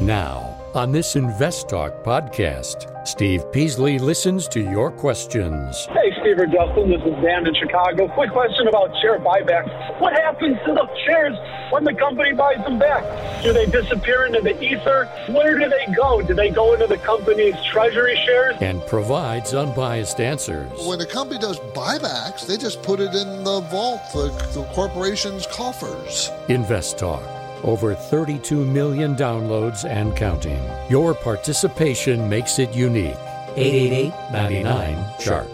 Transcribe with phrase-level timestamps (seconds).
[0.00, 5.86] Now, on this Invest Talk podcast, Steve Peasley listens to your questions.
[5.86, 8.08] Hey, Steve or Justin, this is Dan in Chicago.
[8.08, 10.00] Quick question about share buybacks.
[10.00, 11.36] What happens to the shares
[11.70, 13.04] when the company buys them back?
[13.44, 15.08] Do they disappear into the ether?
[15.28, 16.20] Where do they go?
[16.22, 18.56] Do they go into the company's treasury shares?
[18.60, 20.72] And provides unbiased answers.
[20.84, 25.46] When a company does buybacks, they just put it in the vault, the, the corporation's
[25.46, 26.30] coffers.
[26.48, 27.22] Invest Talk.
[27.64, 30.62] Over 32 million downloads and counting.
[30.88, 33.16] Your participation makes it unique.
[33.56, 35.48] 888 99 Chart.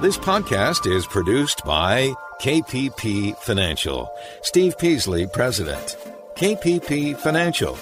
[0.00, 4.12] This podcast is produced by KPP Financial.
[4.42, 5.96] Steve Peasley, President.
[6.34, 7.78] KPP Financial.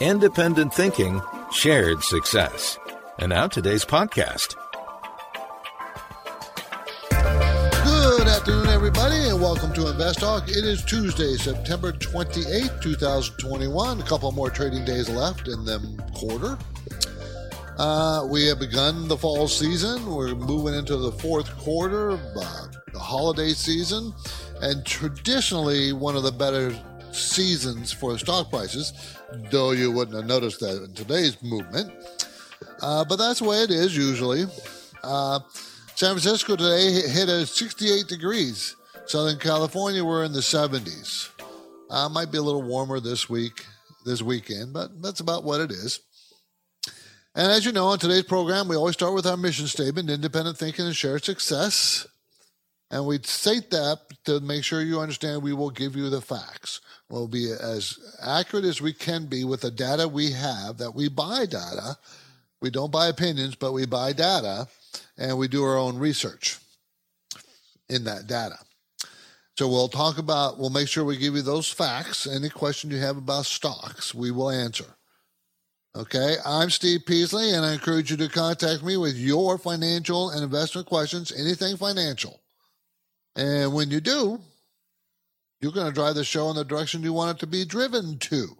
[0.00, 1.22] Independent thinking,
[1.52, 2.78] shared success.
[3.20, 4.56] And now today's podcast.
[8.84, 10.48] Everybody, and welcome to Invest Talk.
[10.48, 14.00] It is Tuesday, September 28, 2021.
[14.00, 15.78] A couple more trading days left in the
[16.16, 16.58] quarter.
[17.78, 20.04] Uh, we have begun the fall season.
[20.04, 24.12] We're moving into the fourth quarter, uh, the holiday season,
[24.62, 26.76] and traditionally one of the better
[27.12, 29.16] seasons for stock prices,
[29.52, 31.92] though you wouldn't have noticed that in today's movement.
[32.80, 34.46] Uh, but that's the way it is usually.
[35.04, 35.38] Uh,
[35.94, 38.74] San Francisco today hit a 68 degrees.
[39.06, 41.28] Southern California, we're in the 70s.
[41.90, 43.66] Uh, might be a little warmer this week,
[44.04, 46.00] this weekend, but that's about what it is.
[47.34, 50.56] And as you know, on today's program, we always start with our mission statement independent
[50.56, 52.06] thinking and shared success.
[52.90, 56.80] And we state that to make sure you understand we will give you the facts.
[57.08, 61.08] We'll be as accurate as we can be with the data we have that we
[61.08, 61.96] buy data.
[62.60, 64.68] We don't buy opinions, but we buy data
[65.18, 66.58] and we do our own research
[67.88, 68.56] in that data.
[69.58, 72.26] So we'll talk about, we'll make sure we give you those facts.
[72.26, 74.96] Any question you have about stocks, we will answer.
[75.94, 80.42] Okay, I'm Steve Peasley, and I encourage you to contact me with your financial and
[80.42, 82.40] investment questions, anything financial.
[83.36, 84.40] And when you do,
[85.60, 88.18] you're going to drive the show in the direction you want it to be driven
[88.20, 88.56] to.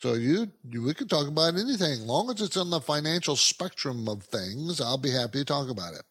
[0.00, 4.06] So you, you we can talk about anything, long as it's on the financial spectrum
[4.06, 4.82] of things.
[4.82, 6.02] I'll be happy to talk about it.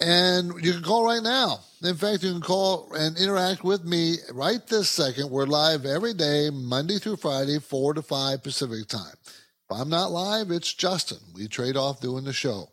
[0.00, 1.58] And you can call right now.
[1.82, 5.30] In fact, you can call and interact with me right this second.
[5.30, 9.16] We're live every day, Monday through Friday, 4 to 5 Pacific time.
[9.26, 11.18] If I'm not live, it's Justin.
[11.34, 12.68] We trade off doing the show.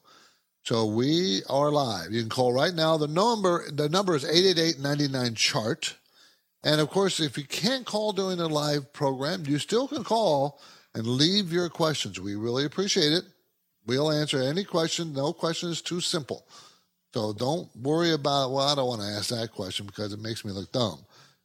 [0.64, 2.12] So we are live.
[2.12, 2.97] You can call right now.
[2.97, 5.96] The number the number is 888-99 chart.
[6.64, 10.59] And of course, if you can't call during the live program, you still can call
[10.94, 12.19] and leave your questions.
[12.19, 13.25] We really appreciate it.
[13.85, 15.14] We'll answer any question.
[15.14, 16.47] No question is too simple.
[17.16, 20.44] So don't worry about, well, I don't want to ask that question because it makes
[20.44, 21.00] me look dumb.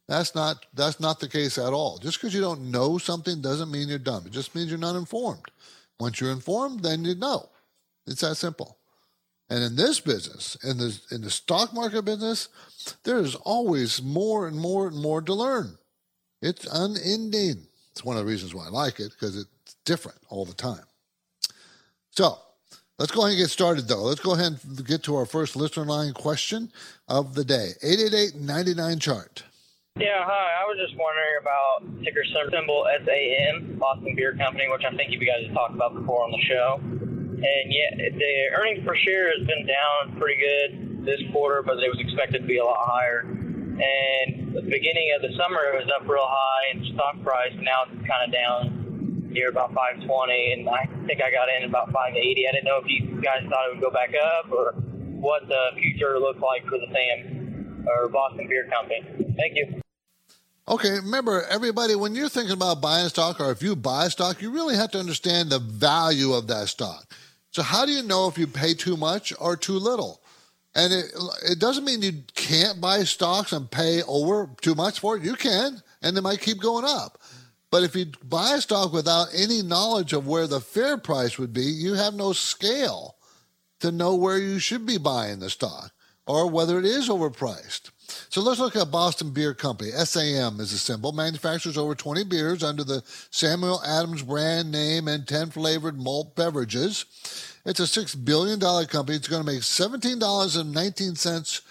[0.09, 1.97] That's not that's not the case at all.
[1.97, 4.25] Just because you don't know something doesn't mean you're dumb.
[4.25, 5.45] It just means you're not informed.
[5.97, 7.47] Once you're informed, then you know.
[8.05, 8.79] It's that simple.
[9.49, 12.49] And in this business, in the in the stock market business,
[13.05, 15.77] there is always more and more and more to learn.
[16.41, 17.65] It's unending.
[17.93, 20.83] It's one of the reasons why I like it because it's different all the time.
[22.09, 22.39] So
[23.01, 24.03] Let's go ahead and get started, though.
[24.03, 26.69] Let's go ahead and get to our first listener line question
[27.09, 29.41] of the day 888 99 chart.
[29.97, 30.61] Yeah, hi.
[30.61, 32.21] I was just wondering about ticker
[32.53, 36.29] symbol SAM, Boston Beer Company, which I think you guys have talked about before on
[36.29, 36.77] the show.
[36.77, 41.89] And yeah, the earnings per share has been down pretty good this quarter, but it
[41.89, 43.25] was expected to be a lot higher.
[43.25, 47.57] And the beginning of the summer, it was up real high in stock price.
[47.65, 48.90] Now it's kind of down
[49.31, 52.47] near about 520, and I think I got in about 580.
[52.47, 54.73] I didn't know if you guys thought it would go back up or
[55.21, 59.33] what the future looked like for the SAM or Boston Beer Company.
[59.37, 59.81] Thank you.
[60.67, 64.51] Okay, remember everybody, when you're thinking about buying stock or if you buy stock, you
[64.51, 67.11] really have to understand the value of that stock.
[67.51, 70.21] So, how do you know if you pay too much or too little?
[70.73, 71.05] And it,
[71.49, 75.23] it doesn't mean you can't buy stocks and pay over too much for it.
[75.23, 77.20] You can, and they might keep going up.
[77.71, 81.63] But if you buy stock without any knowledge of where the fair price would be,
[81.63, 83.15] you have no scale
[83.79, 85.91] to know where you should be buying the stock
[86.27, 87.91] or whether it is overpriced.
[88.29, 89.91] So let's look at Boston Beer Company.
[89.91, 91.13] SAM is a symbol.
[91.13, 97.05] Manufactures over 20 beers under the Samuel Adams brand name and 10 flavored malt beverages.
[97.65, 99.15] It's a $6 billion company.
[99.15, 101.61] It's going to make $17.19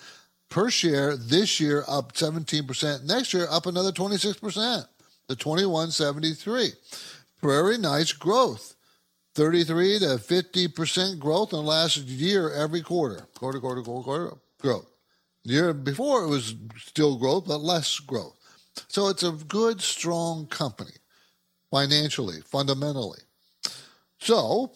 [0.49, 3.05] per share this year, up 17%.
[3.05, 4.87] Next year, up another 26%
[5.31, 6.73] the 2173.
[7.41, 8.75] Very nice growth.
[9.37, 13.29] 33 to 50% growth in the last year every quarter.
[13.37, 14.91] Quarter, quarter, quarter, quarter growth.
[15.44, 18.37] The year before it was still growth, but less growth.
[18.88, 20.94] So it's a good, strong company
[21.71, 23.21] financially, fundamentally.
[24.19, 24.73] So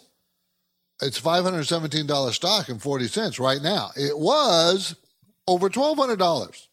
[1.02, 3.90] it's $517 stock and 40 cents right now.
[3.96, 4.94] It was
[5.48, 6.68] over $1,200.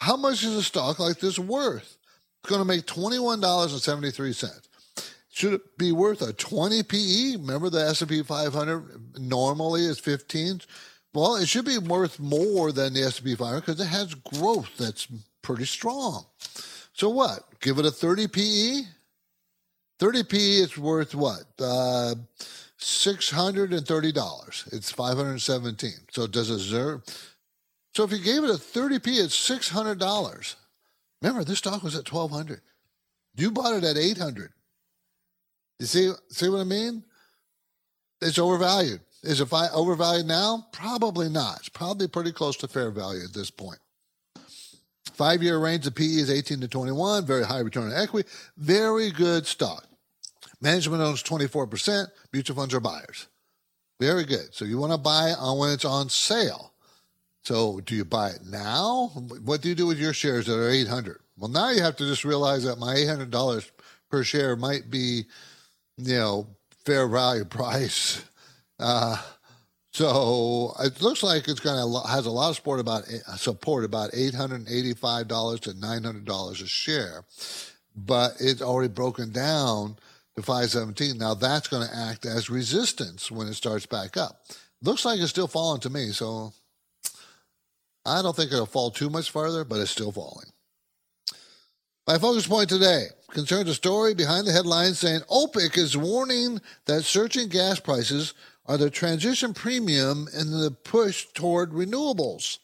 [0.00, 1.96] How much is a stock like this worth?
[2.42, 4.60] It's going to make $21.73.
[5.30, 7.36] Should it be worth a 20 PE?
[7.36, 10.60] Remember the S&P 500 normally is 15.
[11.14, 15.06] Well, it should be worth more than the S&P 500 because it has growth that's
[15.40, 16.26] pretty strong.
[16.94, 17.44] So what?
[17.60, 18.80] Give it a 30 PE?
[20.00, 21.44] 30 PE is worth what?
[21.60, 22.16] Uh,
[22.80, 24.72] $630.
[24.74, 25.92] It's 517.
[26.10, 27.02] So it does it deserve?
[27.94, 30.56] So if you gave it a 30 PE, it's $600.
[31.22, 32.60] Remember, this stock was at 1200
[33.36, 34.52] You bought it at 800
[35.78, 37.04] You see, see what I mean?
[38.20, 39.00] It's overvalued.
[39.22, 40.66] Is it overvalued now?
[40.72, 41.60] Probably not.
[41.60, 43.78] It's probably pretty close to fair value at this point.
[45.12, 49.10] Five year range of PE is 18 to 21, very high return on equity, very
[49.10, 49.86] good stock.
[50.60, 53.26] Management owns 24%, mutual funds are buyers.
[54.00, 54.52] Very good.
[54.52, 56.71] So you want to buy on when it's on sale.
[57.44, 59.10] So do you buy it now?
[59.44, 61.20] What do you do with your shares that are 800?
[61.36, 63.70] Well, now you have to just realize that my $800
[64.10, 65.24] per share might be,
[65.96, 66.46] you know,
[66.84, 68.24] fair value price.
[68.78, 69.16] Uh,
[69.92, 73.04] so it looks like it's going to has a lot of support about
[73.36, 77.24] support about eight hundred and eighty five dollars to nine hundred dollars a share,
[77.94, 79.96] but it's already broken down
[80.34, 81.18] to five seventeen.
[81.18, 84.40] Now that's going to act as resistance when it starts back up.
[84.80, 86.54] Looks like it's still falling to me, so
[88.04, 90.48] I don't think it'll fall too much farther, but it's still falling.
[92.06, 97.04] My focus point today concerns a story behind the headline saying OPEC is warning that
[97.04, 98.34] surging gas prices
[98.66, 102.58] are the transition premium in the push toward renewables.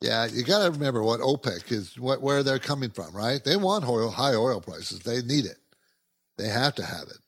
[0.00, 3.42] Yeah, you got to remember what OPEC is, what, where they're coming from, right?
[3.42, 4.98] They want oil, high oil prices.
[5.00, 5.58] They need it.
[6.38, 7.18] They have to have it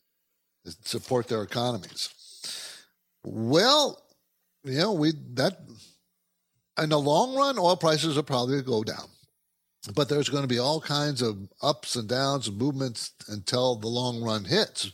[0.64, 2.10] to support their economies.
[3.24, 4.02] Well,
[4.64, 5.60] you know, we that
[6.82, 9.08] in the long run, oil prices will probably go down,
[9.94, 13.88] but there's going to be all kinds of ups and downs and movements until the
[13.88, 14.92] long run hits.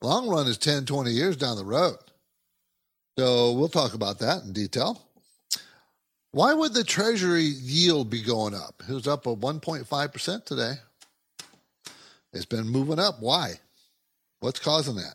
[0.00, 1.96] Long run is 10, 20 years down the road.
[3.18, 5.00] So we'll talk about that in detail.
[6.32, 8.82] Why would the Treasury yield be going up?
[8.88, 10.72] It was up at 1.5% today.
[12.32, 13.16] It's been moving up.
[13.20, 13.60] Why?
[14.40, 15.14] What's causing that?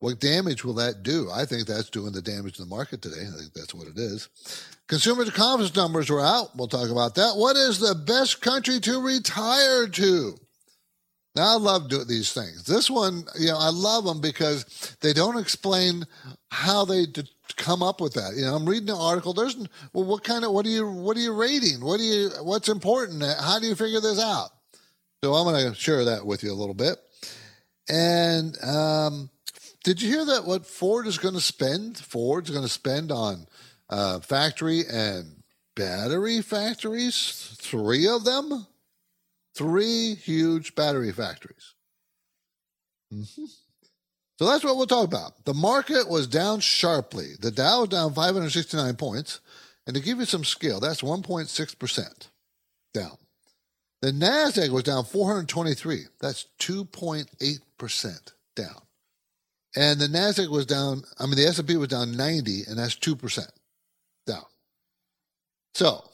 [0.00, 1.30] What damage will that do?
[1.32, 3.22] I think that's doing the damage to the market today.
[3.26, 4.28] I think that's what it is.
[4.86, 6.54] Consumer confidence numbers were out.
[6.56, 7.36] We'll talk about that.
[7.36, 10.34] What is the best country to retire to?
[11.34, 12.64] Now I love doing these things.
[12.64, 16.04] This one, you know, I love them because they don't explain
[16.50, 17.06] how they
[17.56, 18.34] come up with that.
[18.36, 19.32] You know, I'm reading an article.
[19.32, 19.56] There's
[19.92, 21.80] well, what kind of what are you what are you rating?
[21.80, 23.22] What do you what's important?
[23.22, 24.50] How do you figure this out?
[25.24, 26.98] So I'm going to share that with you a little bit.
[27.88, 29.30] And um,
[29.82, 30.44] did you hear that?
[30.44, 31.98] What Ford is going to spend?
[31.98, 33.46] Ford's going to spend on
[33.90, 35.42] uh, factory and
[35.74, 37.56] battery factories.
[37.60, 38.66] Three of them
[39.54, 41.74] Three huge battery factories.
[43.12, 43.44] Mm-hmm.
[44.36, 45.44] So that's what we'll talk about.
[45.44, 47.34] The market was down sharply.
[47.40, 49.40] The Dow was down 569 points.
[49.86, 52.28] And to give you some scale, that's 1.6%
[52.92, 53.16] down.
[54.02, 56.00] The NASDAQ was down 423.
[56.20, 58.82] That's 2.8% down.
[59.76, 63.48] And the NASDAQ was down, I mean, the S&P was down 90, and that's 2%
[64.26, 64.44] down.
[65.74, 66.04] So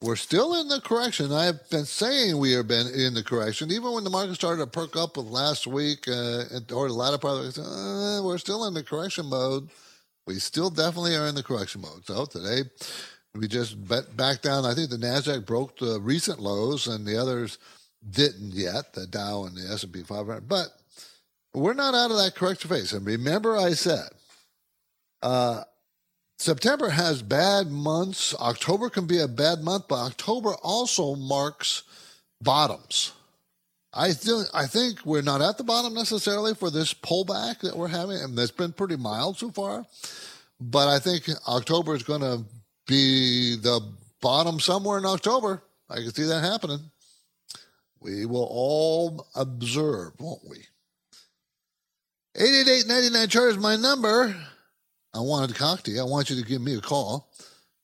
[0.00, 1.32] we're still in the correction.
[1.32, 4.70] I've been saying we have been in the correction, even when the market started to
[4.70, 7.58] perk up with last week uh, or the latter part of it.
[7.58, 9.68] Uh, we're still in the correction mode.
[10.26, 12.06] We still definitely are in the correction mode.
[12.06, 12.68] So today
[13.34, 14.64] we just bet back down.
[14.64, 17.58] I think the Nasdaq broke the recent lows, and the others
[18.08, 18.92] didn't yet.
[18.92, 20.68] The Dow and the S and P 500, but
[21.54, 22.92] we're not out of that correction phase.
[22.92, 24.08] And remember, I said.
[25.20, 25.64] Uh,
[26.38, 28.34] September has bad months.
[28.36, 31.82] October can be a bad month, but October also marks
[32.40, 33.12] bottoms.
[33.92, 37.88] I think I think we're not at the bottom necessarily for this pullback that we're
[37.88, 39.84] having, and it's been pretty mild so far.
[40.60, 42.44] But I think October is going to
[42.86, 43.80] be the
[44.20, 45.62] bottom somewhere in October.
[45.90, 46.90] I can see that happening.
[48.00, 50.58] We will all observe, won't we?
[52.36, 54.36] 888 chart is my number.
[55.14, 56.00] I wanted to talk to you.
[56.00, 57.30] I want you to give me a call.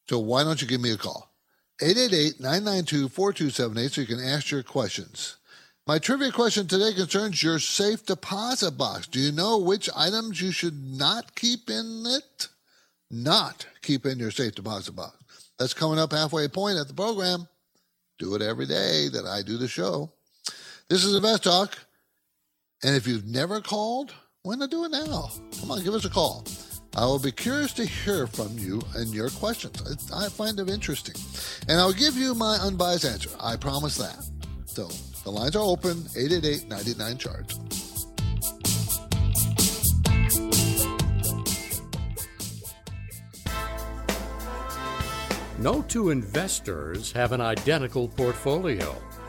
[0.08, 1.30] So why don't you give me a call?
[1.80, 5.36] 888-992-4278 so you can ask your questions.
[5.86, 9.06] My trivia question today concerns your safe deposit box.
[9.06, 12.48] Do you know which items you should not keep in it?
[13.14, 15.16] not keep in your safe deposit box.
[15.58, 17.46] That's coming up halfway point at the program.
[18.18, 20.12] Do it every day that I do the show.
[20.88, 21.78] This is Invest Talk.
[22.82, 24.12] And if you've never called,
[24.42, 25.30] why not do it now?
[25.60, 26.44] Come on, give us a call.
[26.96, 30.12] I will be curious to hear from you and your questions.
[30.12, 31.16] I find them interesting.
[31.68, 33.30] And I'll give you my unbiased answer.
[33.40, 34.24] I promise that.
[34.66, 34.88] So
[35.24, 37.52] the lines are open 888 99 Chart.
[45.58, 48.94] No two investors have an identical portfolio.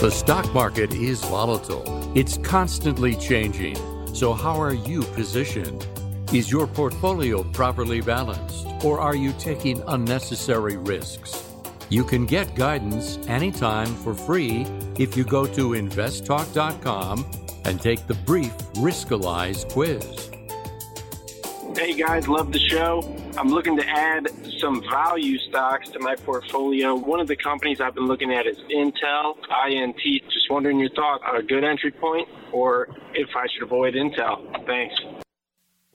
[0.00, 2.12] The stock market is volatile.
[2.16, 3.74] It's constantly changing.
[4.14, 5.84] So, how are you positioned?
[6.32, 11.52] Is your portfolio properly balanced, or are you taking unnecessary risks?
[11.88, 14.66] You can get guidance anytime for free
[15.00, 17.26] if you go to investtalk.com
[17.64, 20.30] and take the brief Riskalyze quiz.
[21.76, 23.02] Hey guys, love the show.
[23.38, 24.28] I'm looking to add
[24.58, 26.96] some value stocks to my portfolio.
[26.96, 30.00] One of the companies I've been looking at is Intel, INT.
[30.28, 34.66] Just wondering your thoughts on a good entry point or if I should avoid Intel.
[34.66, 34.96] Thanks.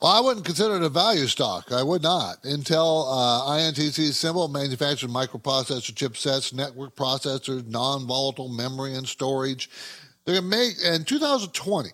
[0.02, 1.70] Well, I wouldn't consider it a value stock.
[1.74, 2.42] I would not.
[2.44, 9.70] Intel, uh, INTC symbol, manufactured microprocessor chipsets, network processors, non-volatile memory and storage.
[10.28, 11.90] To make, in 2020,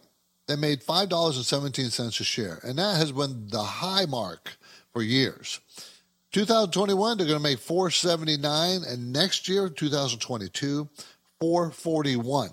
[0.47, 4.59] they made $5.17 a share, and that has been the high mark
[4.99, 5.61] for years.
[6.33, 10.89] 2021, they're going to make 479, and next year, 2022,
[11.39, 12.49] 441.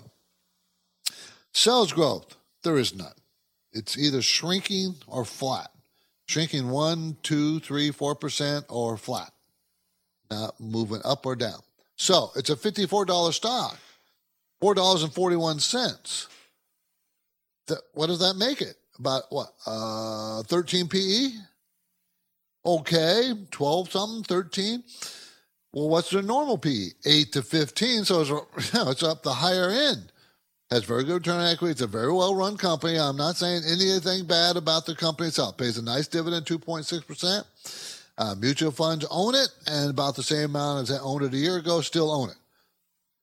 [1.51, 3.11] Sales growth, there is none.
[3.73, 5.71] It's either shrinking or flat.
[6.27, 9.33] Shrinking one, two, three, four percent, or flat.
[10.31, 11.59] Not moving up or down.
[11.97, 13.77] So it's a $54 stock,
[14.63, 16.27] $4.41.
[17.93, 18.75] what does that make it?
[18.99, 19.49] About what?
[19.65, 21.29] Uh, 13 PE?
[22.67, 24.83] Okay, 12 something, 13.
[25.71, 26.87] Well, what's the normal PE?
[27.05, 28.03] 8 to 15.
[28.03, 28.29] So it's,
[28.73, 30.11] you know, it's up the higher end.
[30.69, 31.71] Has very good return on equity.
[31.71, 32.99] It's a very well run company.
[32.99, 35.55] I'm not saying anything bad about the company itself.
[35.57, 37.45] Pays a nice dividend, 2.6%.
[38.17, 41.37] Uh, mutual funds own it, and about the same amount as they owned it a
[41.37, 42.35] year ago, still own it.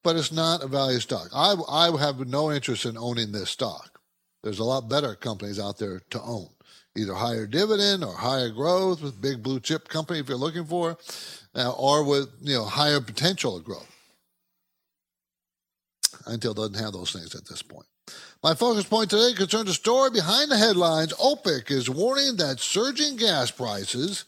[0.02, 1.28] But it's not a value stock.
[1.34, 4.00] I, I have no interest in owning this stock.
[4.42, 6.53] There's a lot better companies out there to own
[6.96, 10.96] either higher dividend or higher growth with big blue chip company if you're looking for,
[11.54, 13.90] uh, or with you know higher potential of growth.
[16.26, 17.86] Intel doesn't have those things at this point.
[18.42, 21.14] My focus point today concerns a story behind the headlines.
[21.14, 24.24] OPEC is warning that surging gas prices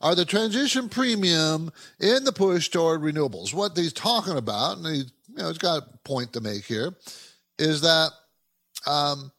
[0.00, 3.52] are the transition premium in the push toward renewables.
[3.52, 6.94] What he's talking about, and he, you know, he's got a point to make here,
[7.58, 8.12] is that
[8.86, 9.30] um,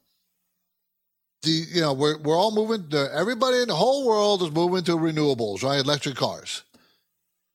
[1.43, 2.89] the you know we're we're all moving.
[2.89, 5.79] To, everybody in the whole world is moving to renewables, right?
[5.79, 6.63] Electric cars.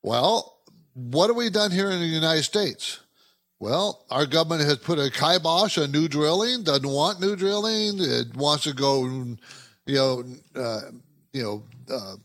[0.02, 0.58] Well,
[0.94, 3.00] what have we done here in the United States?
[3.58, 6.62] Well, our government has put a kibosh on new drilling.
[6.62, 7.96] Doesn't want new drilling.
[7.98, 9.04] It wants to go,
[9.86, 10.24] you know,
[10.54, 10.80] uh,
[11.32, 12.16] you know, uh,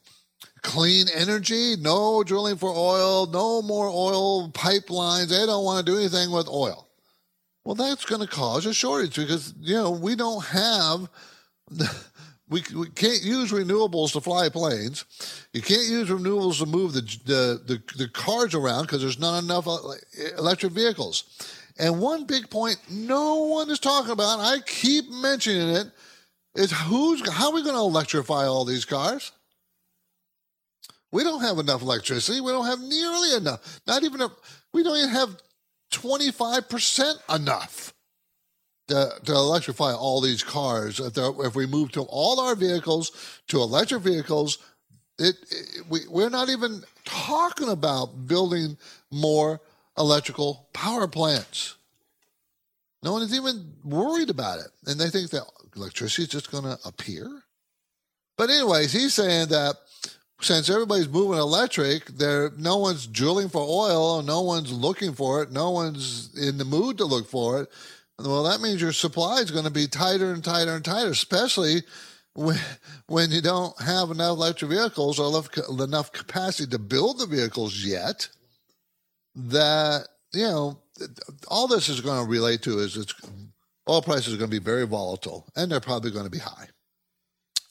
[0.62, 1.76] clean energy.
[1.80, 3.28] No drilling for oil.
[3.28, 5.30] No more oil pipelines.
[5.30, 6.88] They don't want to do anything with oil.
[7.64, 11.08] Well, that's going to cause a shortage because you know we don't have
[12.50, 15.06] we, we can't use renewables to fly planes.
[15.54, 19.44] You can't use renewables to move the the, the, the cars around because there's not
[19.44, 19.80] enough uh,
[20.38, 21.24] electric vehicles.
[21.80, 25.88] And one big point no one is talking about, I keep mentioning it,
[26.56, 29.32] is who's how are we going to electrify all these cars?
[31.12, 32.40] We don't have enough electricity.
[32.40, 33.82] We don't have nearly enough.
[33.86, 34.32] Not even a,
[34.74, 35.38] we don't even have
[35.92, 37.94] 25% enough
[38.92, 41.00] to, to electrify all these cars.
[41.00, 43.12] If, if we move to all our vehicles
[43.48, 44.60] to electric vehicles,
[45.20, 48.78] It, it we, we're not even talking about building
[49.12, 49.60] more
[49.98, 51.78] electrical power plants.
[53.04, 54.72] No one is even worried about it.
[54.88, 55.46] And they think that
[55.76, 57.28] electricity is just going to appear.
[58.38, 59.76] But, anyways, he's saying that
[60.40, 65.52] since everybody's moving electric, there no one's drilling for oil, no one's looking for it,
[65.52, 67.70] no one's in the mood to look for it.
[68.24, 71.84] Well, that means your supply is going to be tighter and tighter and tighter, especially
[72.34, 72.58] when,
[73.08, 75.50] when you don't have enough electric vehicles or enough,
[75.80, 78.30] enough capacity to build the vehicles yet.
[79.34, 80.80] That you know,
[81.48, 83.14] all this is going to relate to is it's
[83.90, 86.68] oil prices are going to be very volatile and they're probably going to be high.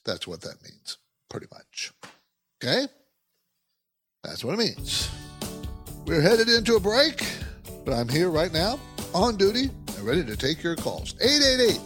[0.04, 1.92] That's what that means, pretty much.
[2.62, 2.86] Okay?
[4.24, 5.10] That's what it means.
[6.06, 7.24] We're headed into a break,
[7.84, 8.78] but I'm here right now
[9.14, 11.14] on duty and ready to take your calls.
[11.20, 11.80] 888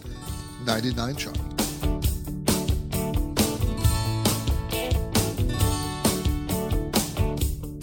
[0.64, 1.38] 99 Chart.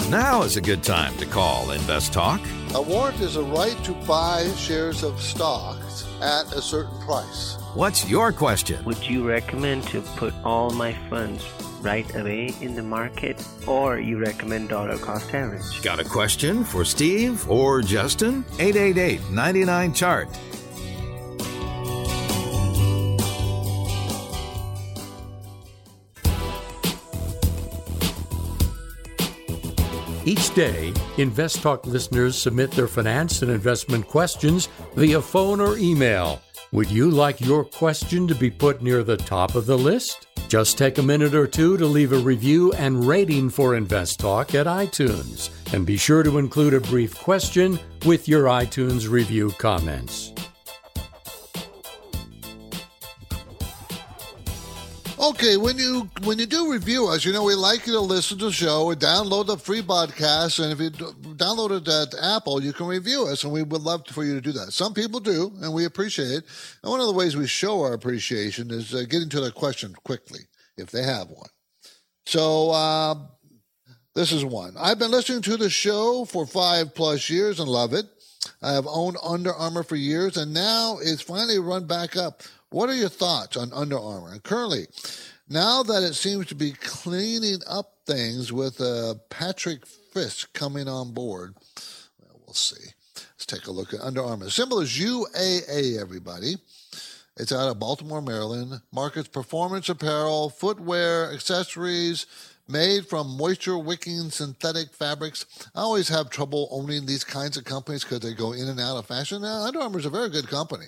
[0.09, 2.41] Now is a good time to call Invest Talk.
[2.73, 7.57] A warrant is a right to buy shares of stocks at a certain price.
[7.73, 8.83] What's your question?
[8.85, 11.43] Would you recommend to put all my funds
[11.81, 15.81] right away in the market or you recommend dollar cost average?
[15.81, 18.45] Got a question for Steve or Justin?
[18.59, 20.29] 888 99 chart.
[30.23, 36.41] Each day, Invest Talk listeners submit their finance and investment questions via phone or email.
[36.71, 40.27] Would you like your question to be put near the top of the list?
[40.51, 44.53] Just take a minute or two to leave a review and rating for Invest Talk
[44.53, 50.33] at iTunes, and be sure to include a brief question with your iTunes review comments.
[55.21, 58.39] Okay, when you when you do review us, you know we like you to listen
[58.39, 60.59] to the show or download the free podcast.
[60.59, 64.07] And if you download it at Apple, you can review us, and we would love
[64.07, 64.73] for you to do that.
[64.73, 66.43] Some people do, and we appreciate it.
[66.81, 69.93] And one of the ways we show our appreciation is uh, getting to the question
[70.03, 70.39] quickly
[70.75, 71.49] if they have one.
[72.25, 73.13] So uh,
[74.15, 74.73] this is one.
[74.75, 78.05] I've been listening to the show for five plus years and love it.
[78.63, 82.41] I have owned Under Armour for years, and now it's finally run back up.
[82.71, 84.31] What are your thoughts on Under Armour?
[84.31, 84.87] And currently,
[85.49, 91.13] now that it seems to be cleaning up things with uh, Patrik Frisk coming on
[91.13, 91.55] board,
[92.17, 92.91] well, we'll see.
[93.15, 94.45] Let's take a look at Under Armour.
[94.45, 96.55] The symbol is UAA, everybody.
[97.35, 98.79] It's out of Baltimore, Maryland.
[98.93, 102.25] Markets performance apparel, footwear, accessories
[102.69, 105.45] made from moisture wicking synthetic fabrics.
[105.75, 108.95] I always have trouble owning these kinds of companies because they go in and out
[108.95, 109.41] of fashion.
[109.41, 110.87] Now, Under Armour is a very good company.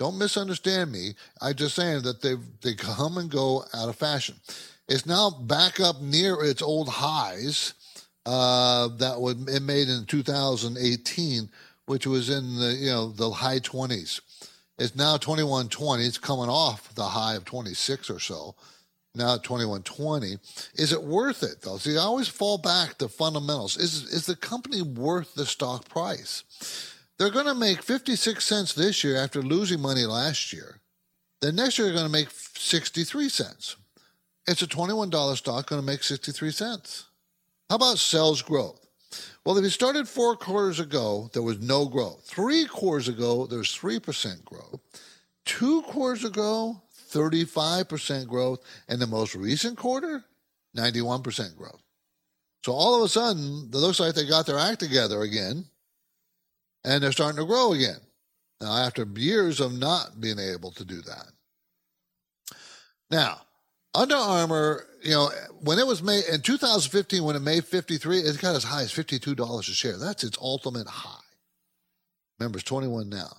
[0.00, 1.12] Don't misunderstand me.
[1.42, 4.36] I'm just saying that they they come and go out of fashion.
[4.88, 7.74] It's now back up near its old highs
[8.24, 11.50] uh, that was it made in 2018,
[11.84, 14.22] which was in the you know the high 20s.
[14.78, 16.06] It's now 2120.
[16.06, 18.54] It's coming off the high of 26 or so.
[19.14, 20.38] Now at 2120.
[20.76, 21.76] Is it worth it though?
[21.76, 23.76] See, I always fall back to fundamentals.
[23.76, 26.44] Is is the company worth the stock price?
[27.20, 30.80] They're going to make 56 cents this year after losing money last year.
[31.42, 33.76] Then next year they're going to make 63 cents.
[34.46, 37.08] It's a $21 stock going to make 63 cents.
[37.68, 38.86] How about sales growth?
[39.44, 42.24] Well, if you started four quarters ago, there was no growth.
[42.24, 44.80] Three quarters ago, there was 3% growth.
[45.44, 46.80] Two quarters ago,
[47.12, 48.60] 35% growth.
[48.88, 50.24] And the most recent quarter,
[50.74, 51.82] 91% growth.
[52.64, 55.66] So all of a sudden, it looks like they got their act together again
[56.84, 58.00] and they're starting to grow again.
[58.60, 61.26] Now, after years of not being able to do that.
[63.10, 63.40] Now,
[63.94, 68.40] Under Armour, you know, when it was made in 2015, when it made 53, it
[68.40, 69.96] got as high as $52 a share.
[69.96, 71.18] That's its ultimate high.
[72.38, 73.36] Remember, it's 21 now.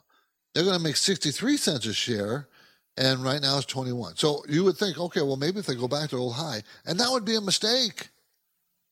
[0.54, 2.49] They're going to make 63 cents a share,
[2.97, 4.17] and right now it's 21.
[4.17, 6.99] So you would think, okay, well, maybe if they go back to old high, and
[6.99, 8.10] that would be a mistake,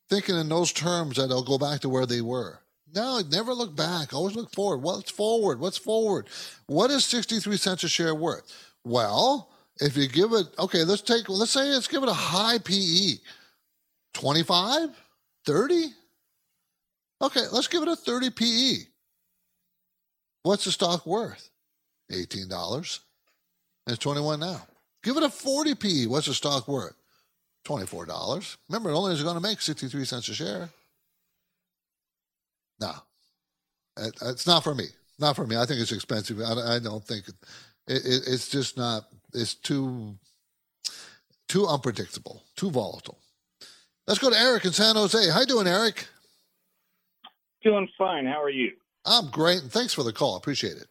[0.10, 2.62] thinking in those terms that they'll go back to where they were.
[2.93, 4.13] No, never look back.
[4.13, 4.82] Always look forward.
[4.82, 5.60] What's forward?
[5.60, 6.28] What's forward?
[6.67, 8.52] What is 63 cents a share worth?
[8.84, 9.49] Well,
[9.80, 13.17] if you give it, okay, let's take, let's say let's give it a high PE
[14.13, 14.89] 25,
[15.45, 15.86] 30.
[17.21, 18.75] Okay, let's give it a 30 PE.
[20.43, 21.49] What's the stock worth?
[22.12, 22.99] $18.
[23.88, 24.62] It's 21 now.
[25.04, 26.06] Give it a 40 PE.
[26.08, 26.95] What's the stock worth?
[27.65, 28.58] $24.
[28.69, 30.69] Remember, it only is going to make 63 cents a share.
[32.80, 32.94] No,
[33.98, 34.86] it's not for me.
[35.20, 35.58] Not for me.
[35.58, 36.39] I think it's expensive.
[36.39, 37.36] I, I don't think it,
[37.88, 39.06] it, it's just not.
[39.34, 40.15] It's too
[41.48, 43.20] too unpredictable, too volatile.
[44.08, 45.30] Let's go to Eric in San Jose.
[45.30, 46.08] How you doing, Eric?
[47.63, 48.26] Doing fine.
[48.26, 48.72] How are you?
[49.06, 50.36] I'm great, and thanks for the call.
[50.38, 50.88] Appreciate it.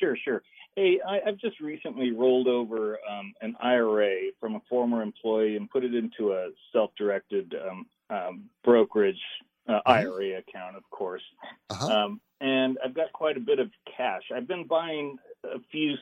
[0.00, 0.42] Sure, sure.
[0.74, 5.70] Hey, I, have just recently rolled over um, an IRA from a former employee and
[5.70, 9.20] put it into a self-directed um, um, brokerage
[9.68, 9.90] uh, mm-hmm.
[9.90, 11.22] IRA account, of course.
[11.70, 11.86] Uh-huh.
[11.86, 14.22] Um, and I've got quite a bit of cash.
[14.34, 15.94] I've been buying a few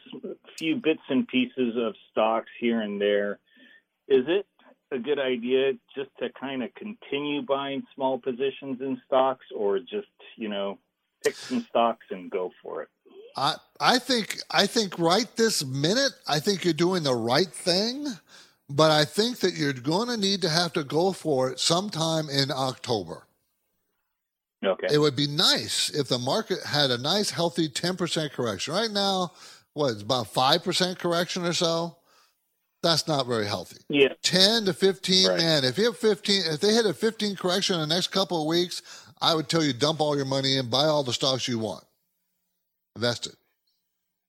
[0.58, 3.38] few bits and pieces of stocks here and there.
[4.08, 4.46] Is it
[4.90, 10.08] a good idea just to kind of continue buying small positions in stocks, or just
[10.36, 10.78] you know
[11.22, 12.88] pick some stocks and go for it?
[13.36, 18.06] I I think I think right this minute I think you're doing the right thing,
[18.68, 22.28] but I think that you're going to need to have to go for it sometime
[22.28, 23.26] in October.
[24.66, 24.88] Okay.
[24.90, 28.74] It would be nice if the market had a nice, healthy 10% correction.
[28.74, 29.32] Right now,
[29.74, 31.96] what, it's about 5% correction or so?
[32.82, 33.78] That's not very healthy.
[33.88, 34.12] Yeah.
[34.22, 35.38] 10 to 15, right.
[35.38, 38.40] man, if you have 15, if they hit a 15 correction in the next couple
[38.40, 38.82] of weeks,
[39.22, 41.84] I would tell you dump all your money in, buy all the stocks you want,
[42.94, 43.36] invest it.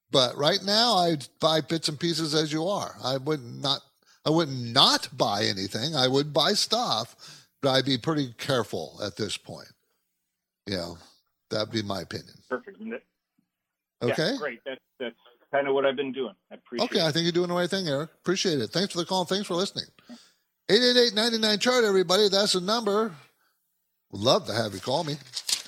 [0.10, 2.96] But right now, I'd buy bits and pieces as you are.
[3.04, 3.82] I would not,
[4.26, 5.94] I would not buy anything.
[5.94, 9.68] I would buy stuff, but I'd be pretty careful at this point.
[10.66, 10.98] You know,
[11.50, 12.34] that'd be my opinion.
[12.50, 12.82] Perfect.
[14.02, 14.32] Okay.
[14.32, 14.60] Yeah, great.
[14.66, 15.16] That's that's
[15.52, 16.34] kind of what I've been doing.
[16.52, 16.86] I appreciate.
[16.86, 16.92] It.
[16.92, 17.08] Okay, it.
[17.08, 18.10] I think you're doing the right thing, Eric.
[18.22, 18.70] Appreciate it.
[18.72, 19.26] Thanks for the call.
[19.26, 19.86] Thanks for listening.
[20.70, 22.28] 888-99 chart, everybody.
[22.28, 23.14] That's the number.
[24.12, 25.16] Would love to have you call me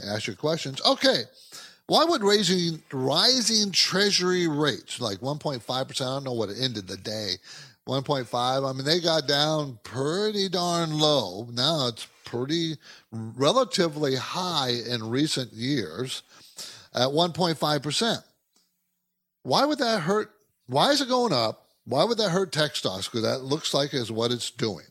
[0.02, 0.82] and ask your questions.
[0.86, 1.24] Okay.
[1.88, 6.02] Why would raising rising treasury rates like 1.5%?
[6.02, 7.36] I don't know what it ended the day.
[7.88, 8.70] 1.5.
[8.70, 11.48] I mean, they got down pretty darn low.
[11.52, 12.78] Now it's pretty
[13.12, 16.24] relatively high in recent years
[16.94, 18.24] at 1.5%.
[19.44, 20.32] Why would that hurt?
[20.68, 21.68] Why is it going up?
[21.86, 23.08] Why would that hurt tech stocks?
[23.08, 24.86] Because that looks like is what it's doing.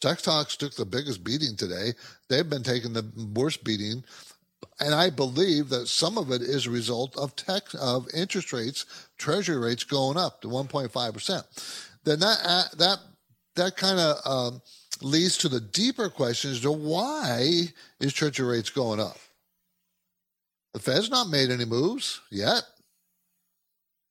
[0.00, 1.92] Tech stocks took the biggest beating today.
[2.28, 4.02] They've been taking the worst beating.
[4.80, 8.86] And I believe that some of it is a result of tech of interest rates,
[9.18, 11.91] treasury rates going up to 1.5%.
[12.04, 12.98] Then that uh, that
[13.56, 14.62] that kind of um,
[15.00, 17.64] leads to the deeper question as to why
[18.00, 19.18] is treasury rates going up?
[20.72, 22.62] The Fed's not made any moves yet.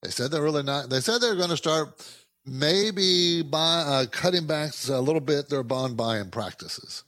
[0.04, 0.90] They said they're really not.
[0.90, 2.02] They said they're going to start
[2.46, 7.04] maybe buy, uh, cutting back a little bit their bond buying practices.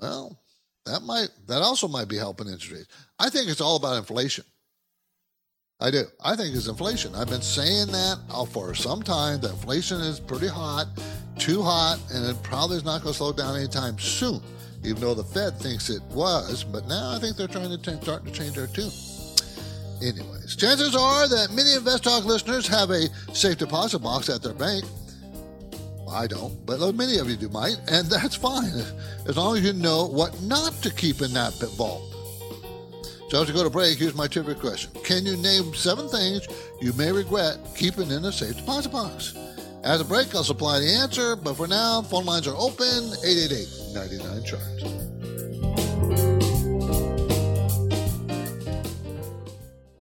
[0.00, 0.38] Well,
[0.84, 2.88] that might that also might be helping interest rates.
[3.18, 4.44] I think it's all about inflation.
[5.78, 6.04] I do.
[6.24, 7.14] I think it's inflation.
[7.14, 8.18] I've been saying that
[8.50, 9.40] for some time.
[9.40, 10.86] That inflation is pretty hot,
[11.38, 14.40] too hot, and it probably is not going to slow down anytime soon.
[14.84, 18.00] Even though the Fed thinks it was, but now I think they're trying to t-
[18.02, 18.90] start to change their tune.
[20.00, 24.54] Anyways, chances are that many Invest Talk listeners have a safe deposit box at their
[24.54, 24.84] bank.
[26.08, 28.72] I don't, but many of you do might, and that's fine
[29.26, 32.15] as long as you know what not to keep in that vault.
[33.28, 34.92] So as we go to break, here's my trivia question.
[35.02, 36.46] Can you name seven things
[36.80, 39.34] you may regret keeping in a safe deposit box?
[39.82, 43.68] As a break, I'll supply the answer, but for now, phone lines are open 888
[43.94, 44.62] 99 Chart.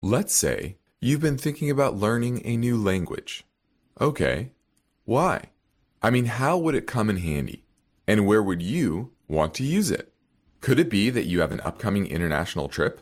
[0.01, 3.43] Let's say you've been thinking about learning a new language.
[3.99, 4.51] Okay,
[5.03, 5.49] why?
[6.01, 7.65] I mean, how would it come in handy?
[8.07, 10.13] And where would you want to use it?
[10.61, 13.01] Could it be that you have an upcoming international trip?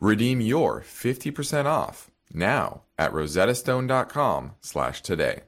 [0.00, 5.42] Redeem your 50% off now at rosettastone.com slash today.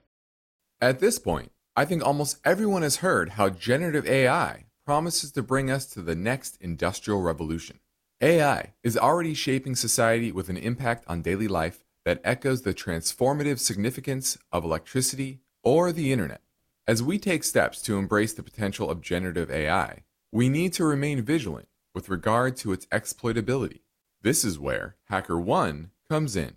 [0.78, 5.70] At this point, I think almost everyone has heard how generative AI promises to bring
[5.70, 7.78] us to the next industrial revolution.
[8.20, 13.58] AI is already shaping society with an impact on daily life that echoes the transformative
[13.58, 16.42] significance of electricity or the internet.
[16.86, 21.22] As we take steps to embrace the potential of generative AI, we need to remain
[21.22, 23.81] vigilant with regard to its exploitability.
[24.22, 26.54] This is where HackerOne comes in.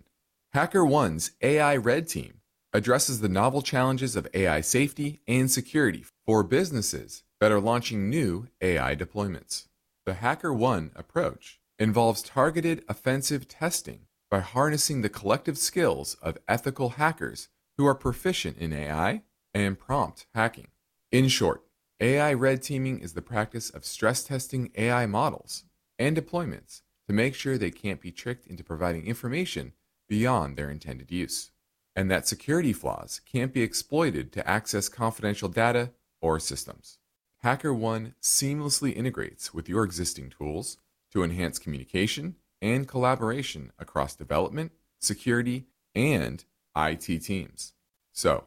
[0.54, 2.40] HackerOne's AI Red Team
[2.72, 8.46] addresses the novel challenges of AI safety and security for businesses that are launching new
[8.60, 9.66] AI deployments.
[10.04, 17.48] The HackerOne approach involves targeted offensive testing by harnessing the collective skills of ethical hackers
[17.76, 20.68] who are proficient in AI and prompt hacking.
[21.10, 21.64] In short,
[22.00, 25.64] AI red teaming is the practice of stress testing AI models
[25.98, 29.72] and deployments to make sure they can't be tricked into providing information
[30.08, 31.50] beyond their intended use,
[31.94, 35.90] and that security flaws can't be exploited to access confidential data
[36.20, 36.98] or systems.
[37.44, 40.78] HackerOne seamlessly integrates with your existing tools
[41.12, 46.44] to enhance communication and collaboration across development, security, and
[46.76, 47.74] IT teams.
[48.12, 48.44] So,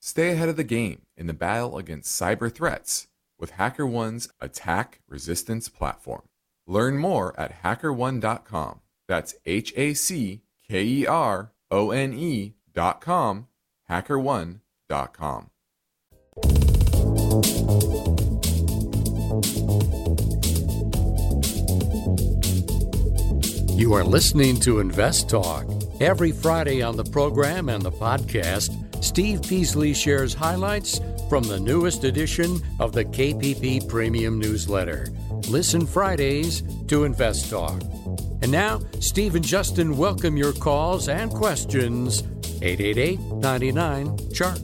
[0.00, 5.68] stay ahead of the game in the battle against cyber threats with HackerOne's attack resistance
[5.68, 6.22] platform.
[6.68, 8.80] Learn more at hackerone.com.
[9.08, 13.48] That's H A C K E R O N E.com,
[13.90, 15.50] hackerone.com.
[23.78, 25.64] You are listening to Invest Talk.
[26.00, 32.04] Every Friday on the program and the podcast, Steve Peasley shares highlights from the newest
[32.04, 35.06] edition of the KPP Premium Newsletter.
[35.48, 37.80] Listen Fridays to Invest Talk.
[38.42, 42.22] And now, Steve and Justin welcome your calls and questions.
[42.62, 44.60] 888 99 Chart.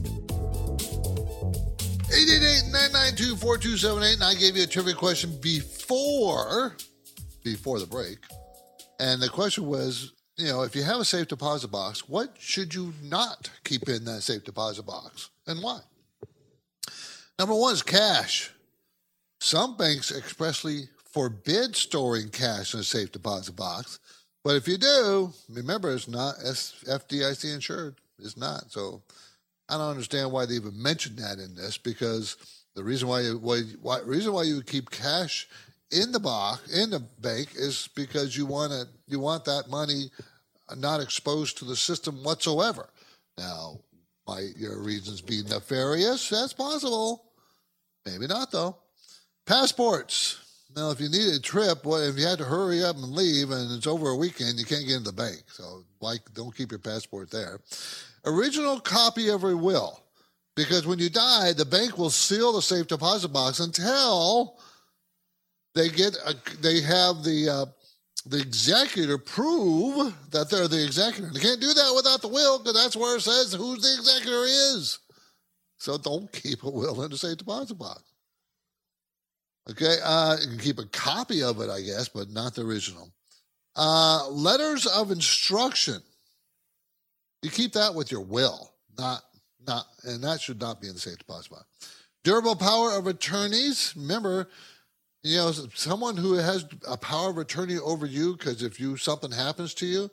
[2.15, 6.77] 888-992-4278 and I gave you a trivia question before
[7.43, 8.19] before the break.
[9.01, 12.73] And the question was, you know, if you have a safe deposit box, what should
[12.73, 15.81] you not keep in that safe deposit box and why?
[17.39, 18.51] Number one is cash.
[19.41, 23.99] Some banks expressly forbid storing cash in a safe deposit box.
[24.43, 27.97] But if you do, remember it's not FDIC insured.
[28.19, 28.71] It's not.
[28.71, 29.03] So
[29.69, 32.37] I don't understand why they even mentioned that in this because
[32.75, 35.49] the reason why you why, why reason why you would keep cash
[35.91, 40.11] in the box in the bank is because you want to you want that money
[40.77, 42.89] not exposed to the system whatsoever.
[43.39, 43.79] Now,
[44.27, 46.29] might your reasons be nefarious?
[46.29, 47.25] That's possible.
[48.07, 48.77] Maybe not though.
[49.47, 50.41] Passports.
[50.77, 53.53] Now, if you need a trip, well, if you had to hurry up and leave
[53.53, 55.45] and it's over a weekend, you can't get into the bank.
[55.47, 57.61] So, like, don't keep your passport there.
[58.25, 60.01] Original copy of your will,
[60.57, 64.59] because when you die, the bank will seal the safe deposit box until
[65.75, 67.67] they get a, they have the uh,
[68.27, 71.31] the executor prove that they're the executor.
[71.33, 74.45] They can't do that without the will, because that's where it says who the executor
[74.45, 74.99] is.
[75.79, 78.03] So don't keep a will in a safe deposit box.
[79.71, 83.11] Okay, uh, you can keep a copy of it, I guess, but not the original.
[83.77, 86.01] Uh, letters of instruction.
[87.43, 89.23] You keep that with your will, not
[89.67, 91.65] not, and that should not be in the safe deposit box.
[92.23, 93.95] Durable power of attorneys.
[93.97, 94.49] Remember,
[95.25, 99.33] you know, someone who has a power of attorney over you, because if you something
[99.33, 100.11] happens to you,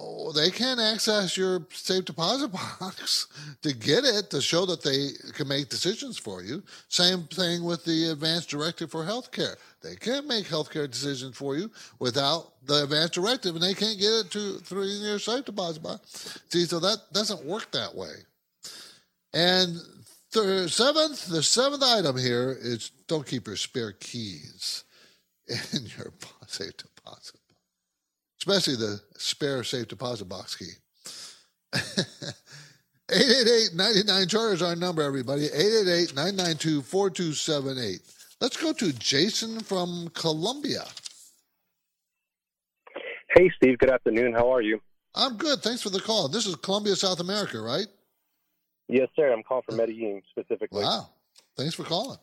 [0.00, 2.48] oh, they can't access your safe deposit
[2.80, 3.28] box
[3.62, 6.60] to get it to show that they can make decisions for you.
[6.88, 9.54] Same thing with the advanced directive for healthcare.
[9.80, 14.10] They can't make healthcare decisions for you without the advanced directive, and they can't get
[14.10, 16.40] it to through your safe deposit box.
[16.48, 18.14] See, so that doesn't work that way.
[19.32, 19.78] And
[20.32, 24.84] the seventh, the seventh item here is don't keep your spare keys
[25.48, 26.12] in your
[26.46, 27.32] safe deposit box,
[28.40, 30.72] especially the spare safe deposit box key.
[33.08, 35.46] 888-99 chart is our number, everybody.
[35.48, 38.00] 888-992-4278.
[38.40, 40.84] Let's go to Jason from Colombia.
[43.30, 43.78] Hey, Steve.
[43.78, 44.32] Good afternoon.
[44.32, 44.80] How are you?
[45.14, 45.60] I'm good.
[45.60, 46.26] Thanks for the call.
[46.28, 47.86] This is Colombia, South America, right?
[48.88, 49.32] Yes, sir.
[49.32, 50.84] I'm calling from Medellin specifically.
[50.84, 51.08] Wow.
[51.56, 52.18] Thanks for calling.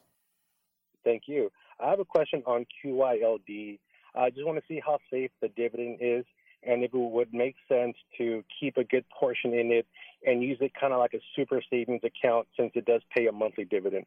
[1.03, 1.51] Thank you.
[1.79, 3.79] I have a question on QYLD.
[4.15, 6.25] I just want to see how safe the dividend is
[6.65, 9.85] and if it would make sense to keep a good portion in it
[10.25, 13.31] and use it kind of like a super savings account since it does pay a
[13.31, 14.05] monthly dividend.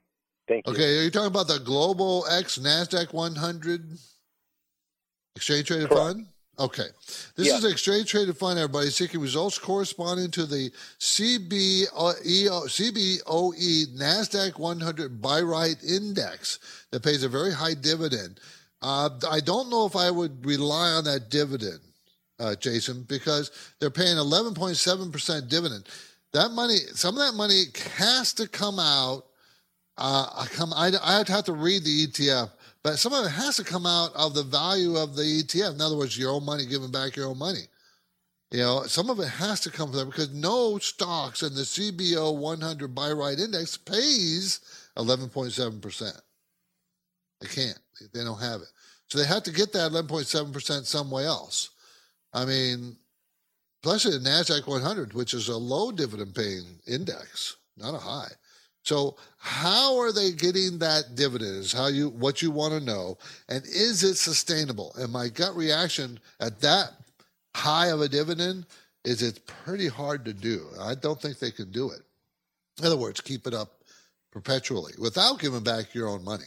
[0.49, 0.73] Thank you.
[0.73, 3.99] Okay, are you talking about the Global X NASDAQ 100?
[5.35, 6.27] Exchange traded fund?
[6.59, 6.89] Okay.
[7.35, 7.59] This Yeah.
[7.59, 15.21] is an exchange traded fund, everybody, seeking results corresponding to the CBOE, CBOE NASDAQ 100
[15.21, 16.59] BuyWrite Index
[16.91, 18.41] that pays a very high dividend.
[18.81, 21.81] Uh, I don't know if I would rely on that dividend,
[22.39, 25.87] uh, Jason, because they're paying 11.7% dividend.
[26.33, 27.65] That money, some of that money
[27.97, 29.27] has to come out.
[29.99, 30.75] Uh, I come.
[30.75, 32.51] I I'd have to read the ETF,
[32.87, 35.75] but some of it has to come out of the value of the ETF.
[35.75, 37.65] In other words, your own money, giving back your own money.
[38.53, 41.63] You know, some of it has to come from there because no stocks in the
[41.63, 44.61] CBOE 100 BuyWrite Index pays
[44.97, 46.21] 11.7%.
[47.41, 47.79] They can't.
[48.15, 48.69] They don't have it.
[49.09, 51.71] So they have to get that 11.7% somewhere else.
[52.33, 52.97] I mean,
[53.85, 58.31] especially the NASDAQ 100, which is a low dividend paying index, not a high.
[58.87, 63.19] So how are they getting that dividend is how you what you want to know.
[63.49, 64.95] And is it sustainable?
[64.97, 66.93] And my gut reaction at that
[67.57, 68.65] high of a dividend
[69.05, 70.67] is it's pretty hard to do.
[70.81, 72.01] I don't think they can do it.
[72.79, 73.83] In other words, keep it up
[74.31, 76.45] perpetually without giving back your own money.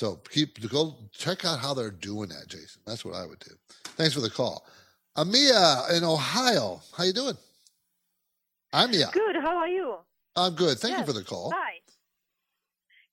[0.00, 2.80] So keep go check out how they're doing that, Jason.
[2.86, 3.52] That's what I would do.
[3.98, 4.66] Thanks for the call.
[5.18, 6.80] Amia in Ohio.
[6.96, 7.36] How you doing?
[8.72, 9.12] Amia.
[9.12, 9.36] Good.
[9.36, 9.98] How are you?
[10.36, 10.78] I'm good.
[10.78, 11.00] Thank Yes.
[11.00, 11.52] you for the call.
[11.54, 11.80] Hi.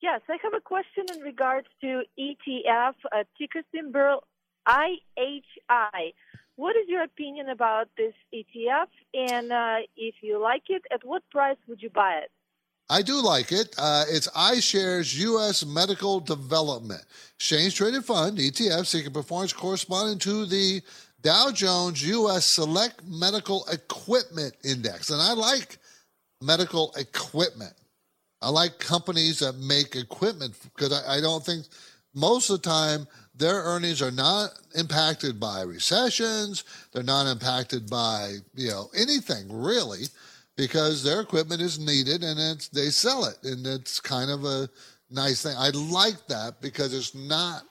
[0.01, 4.23] Yes, I have a question in regards to ETF, uh, ticker symbol
[4.67, 6.13] IHI.
[6.57, 8.87] What is your opinion about this ETF?
[9.13, 12.31] And uh, if you like it, at what price would you buy it?
[12.87, 13.73] I do like it.
[13.79, 15.65] Uh, it's iShares U.S.
[15.65, 17.03] Medical Development
[17.35, 20.81] Exchange Traded Fund ETF seeking performance corresponding to the
[21.23, 22.45] Dow Jones U.S.
[22.45, 25.79] Select Medical Equipment Index, and I like
[26.45, 27.73] medical equipment.
[28.41, 31.65] I like companies that make equipment because I, I don't think
[32.13, 36.63] most of the time their earnings are not impacted by recessions.
[36.91, 40.05] They're not impacted by you know anything really
[40.55, 44.69] because their equipment is needed and it's they sell it and it's kind of a
[45.09, 45.55] nice thing.
[45.57, 47.63] I like that because it's not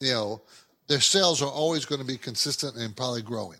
[0.00, 0.42] you know
[0.88, 3.58] their sales are always going to be consistent and probably growing.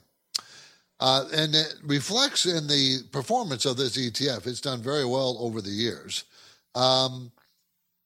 [1.06, 4.46] Uh, and it reflects in the performance of this ETF.
[4.46, 6.24] It's done very well over the years.
[6.74, 7.30] Um,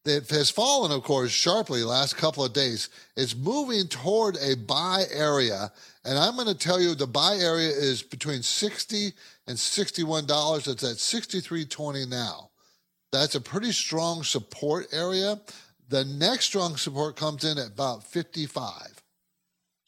[0.05, 2.89] it has fallen, of course, sharply last couple of days.
[3.17, 5.71] It's moving toward a buy area,
[6.05, 9.13] and I'm going to tell you the buy area is between sixty
[9.47, 10.67] and sixty-one dollars.
[10.67, 12.51] It's at sixty-three twenty now.
[13.13, 15.41] That's a pretty strong support area.
[15.89, 18.98] The next strong support comes in at about fifty-five.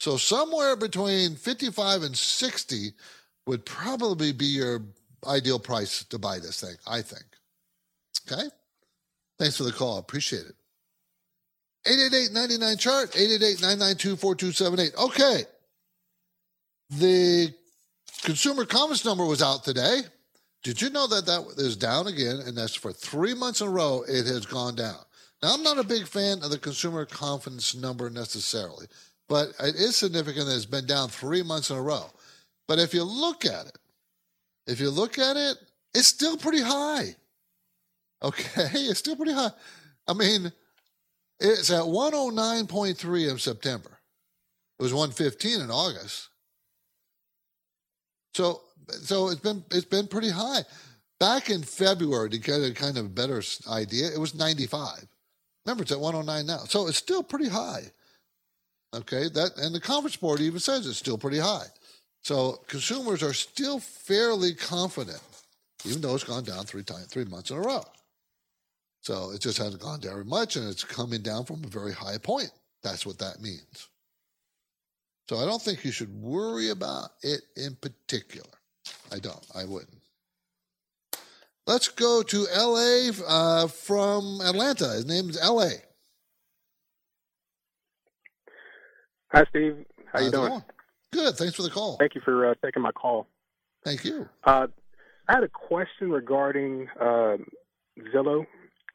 [0.01, 2.93] So somewhere between 55 and 60
[3.47, 4.83] would probably be your
[5.27, 7.25] ideal price to buy this thing, I think.
[8.27, 8.49] Okay?
[9.39, 9.97] Thanks for the call.
[9.97, 10.55] I appreciate it.
[11.87, 14.97] 888-99 chart, 888-992-4278.
[14.97, 15.45] Okay.
[16.91, 17.55] The
[18.23, 20.01] consumer confidence number was out today.
[20.63, 22.41] Did you know that that is down again?
[22.47, 24.99] And that's for three months in a row, it has gone down.
[25.43, 28.87] Now, I'm not a big fan of the consumer confidence number necessarily,
[29.31, 32.11] but it is significant that it's been down three months in a row.
[32.67, 33.79] But if you look at it,
[34.67, 35.57] if you look at it,
[35.95, 37.15] it's still pretty high.
[38.25, 39.53] Okay, it's still pretty high.
[40.09, 40.53] I mean,
[41.39, 44.01] it's at 109.3 in September.
[44.81, 46.29] It was 115 in August.
[48.35, 48.63] So,
[49.03, 50.63] so it's been it's been pretty high.
[51.21, 55.07] Back in February, to get a kind of better idea, it was 95.
[55.65, 57.93] Remember, it's at 109 now, so it's still pretty high.
[58.95, 61.67] Okay, that and the conference board even says it's still pretty high.
[62.23, 65.21] So consumers are still fairly confident,
[65.85, 67.85] even though it's gone down three times, three months in a row.
[69.03, 71.93] So it just hasn't gone down very much, and it's coming down from a very
[71.93, 72.51] high point.
[72.83, 73.89] That's what that means.
[75.29, 78.51] So I don't think you should worry about it in particular.
[79.13, 79.47] I don't.
[79.55, 79.97] I wouldn't.
[81.67, 83.11] Let's go to L.A.
[83.27, 84.89] Uh, from Atlanta.
[84.89, 85.71] His name is L.A.
[89.33, 89.85] Hi, Steve.
[90.07, 90.49] How How's you doing?
[90.49, 90.65] going?
[91.13, 91.37] Good.
[91.37, 91.97] Thanks for the call.
[91.99, 93.27] Thank you for uh, taking my call.
[93.85, 94.29] Thank you.
[94.45, 94.67] Uh,
[95.29, 97.47] I had a question regarding um
[98.15, 98.47] Zillow,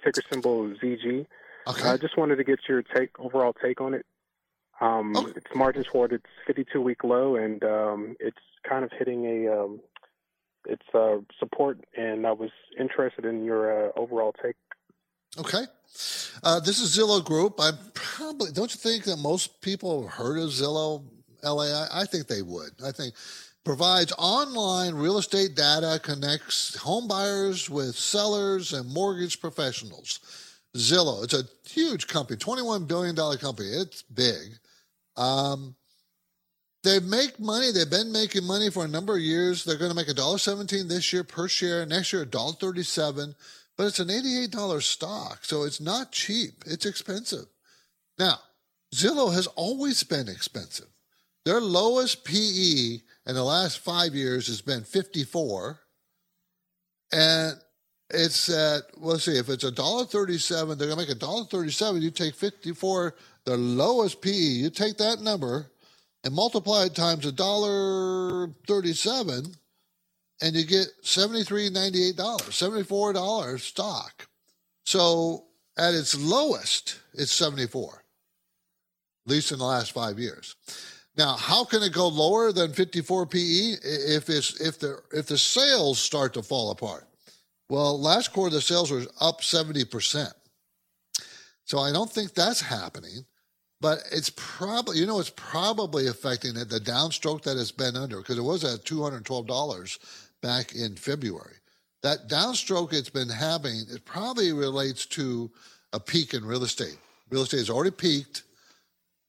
[0.04, 1.26] ticker symbol ZG.
[1.68, 1.90] Okay.
[1.90, 4.06] I just wanted to get your take, overall take on it.
[4.82, 9.80] Um, Its margins toward its 52-week low, and um, it's kind of hitting a um,
[10.68, 11.80] its uh, support.
[11.96, 14.56] And I was interested in your uh, overall take.
[15.38, 15.64] Okay.
[16.44, 17.60] Uh, this is Zillow Group.
[17.60, 21.04] I probably don't you think that most people have heard of Zillow
[21.46, 21.88] LA?
[21.92, 22.72] I, think they would.
[22.84, 23.14] I think
[23.64, 30.20] provides online real estate data, connects home buyers with sellers and mortgage professionals.
[30.76, 33.70] Zillow, it's a huge company, $21 billion company.
[33.70, 34.58] It's big.
[35.16, 35.76] Um,
[36.84, 37.72] they make money.
[37.72, 39.64] They've been making money for a number of years.
[39.64, 41.84] They're going to make a dollar seventeen this year per share.
[41.84, 43.34] Next year, a dollar thirty-seven.
[43.78, 46.64] But it's an eighty-eight dollar stock, so it's not cheap.
[46.66, 47.46] It's expensive.
[48.18, 48.40] Now,
[48.94, 50.88] Zillow has always been expensive.
[51.44, 55.80] Their lowest PE in the last five years has been fifty-four,
[57.12, 57.56] and
[58.10, 60.78] it's at let's see if it's a dollar thirty-seven.
[60.78, 62.02] They're going to make a dollar thirty-seven.
[62.02, 64.32] You take fifty-four, the lowest PE.
[64.32, 65.68] You take that number
[66.24, 69.54] and multiply it times a dollar thirty-seven,
[70.42, 74.28] and you get seventy-three ninety-eight dollars, seventy-four dollars stock.
[74.84, 75.46] So
[75.78, 78.04] at its lowest, it's seventy-four,
[79.26, 80.56] at least in the last five years.
[81.18, 83.40] Now, how can it go lower than 54 PE
[83.84, 87.08] if it's if the if the sales start to fall apart?
[87.70, 90.32] Well, last quarter the sales were up 70%.
[91.64, 93.26] So I don't think that's happening,
[93.82, 98.18] but it's probably you know it's probably affecting it the downstroke that it's been under
[98.18, 100.00] because it was at $212
[100.46, 101.56] back in February.
[102.04, 105.50] That downstroke it's been having it probably relates to
[105.92, 107.00] a peak in real estate.
[107.32, 108.44] Real estate has already peaked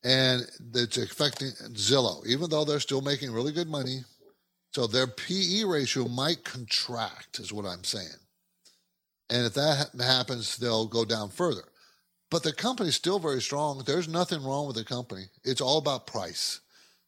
[0.04, 4.00] and it's affecting Zillow, even though they're still making really good money.
[4.74, 8.20] So their PE ratio might contract, is what I'm saying.
[9.30, 11.64] And if that happens, they'll go down further.
[12.30, 13.82] But the company's still very strong.
[13.86, 15.24] There's nothing wrong with the company.
[15.44, 16.60] It's all about price.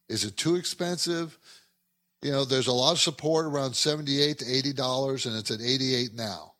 [0.09, 1.39] Is it too expensive?
[2.23, 5.61] You know, there's a lot of support around 78 to 80 dollars, and it's at
[5.61, 6.55] 88 now.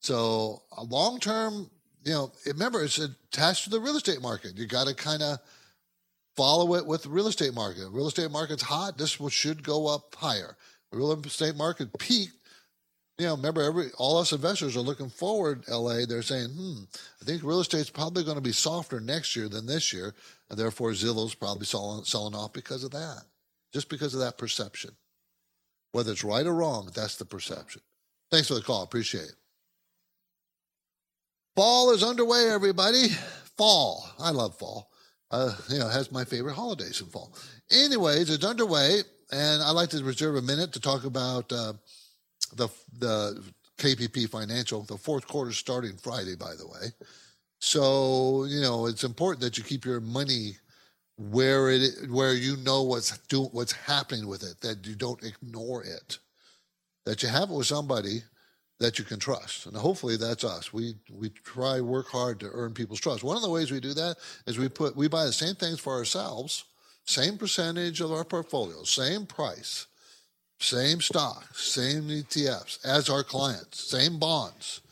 [0.00, 1.70] So a long term,
[2.04, 4.56] you know, remember it's attached to the real estate market.
[4.56, 5.38] You got to kind of
[6.36, 7.88] follow it with the real estate market.
[7.90, 8.98] Real estate market's hot.
[8.98, 10.56] This should go up higher.
[10.92, 12.32] Real estate market peaked.
[13.18, 15.64] You know, remember, every all us investors are looking forward.
[15.68, 16.82] LA, they're saying, "Hmm,
[17.20, 20.14] I think real estate's probably going to be softer next year than this year,
[20.50, 23.22] and therefore Zillow's probably selling selling off because of that,
[23.76, 24.90] just because of that perception.
[25.92, 27.82] Whether it's right or wrong, that's the perception."
[28.30, 28.82] Thanks for the call.
[28.82, 29.36] Appreciate it.
[31.54, 33.08] Fall is underway, everybody.
[33.56, 34.08] Fall.
[34.18, 34.90] I love fall
[35.30, 37.32] uh, you know, has my favorite holidays in fall.
[37.70, 39.00] Anyways, it's underway,
[39.32, 41.74] and I'd like to reserve a minute to talk about uh,
[42.54, 42.68] the
[42.98, 43.42] the
[43.78, 44.82] KPP Financial.
[44.82, 46.92] The fourth quarter starting Friday, by the way.
[47.58, 50.56] So you know, it's important that you keep your money
[51.18, 54.60] where it where you know what's do, what's happening with it.
[54.60, 56.18] That you don't ignore it.
[57.04, 58.22] That you have it with somebody
[58.78, 59.66] that you can trust.
[59.66, 60.72] And hopefully that's us.
[60.72, 63.24] We we try work hard to earn people's trust.
[63.24, 65.80] One of the ways we do that is we put we buy the same things
[65.80, 66.64] for ourselves,
[67.04, 69.86] same percentage of our portfolio, same price,
[70.58, 74.82] same stock, same ETFs as our clients, same bonds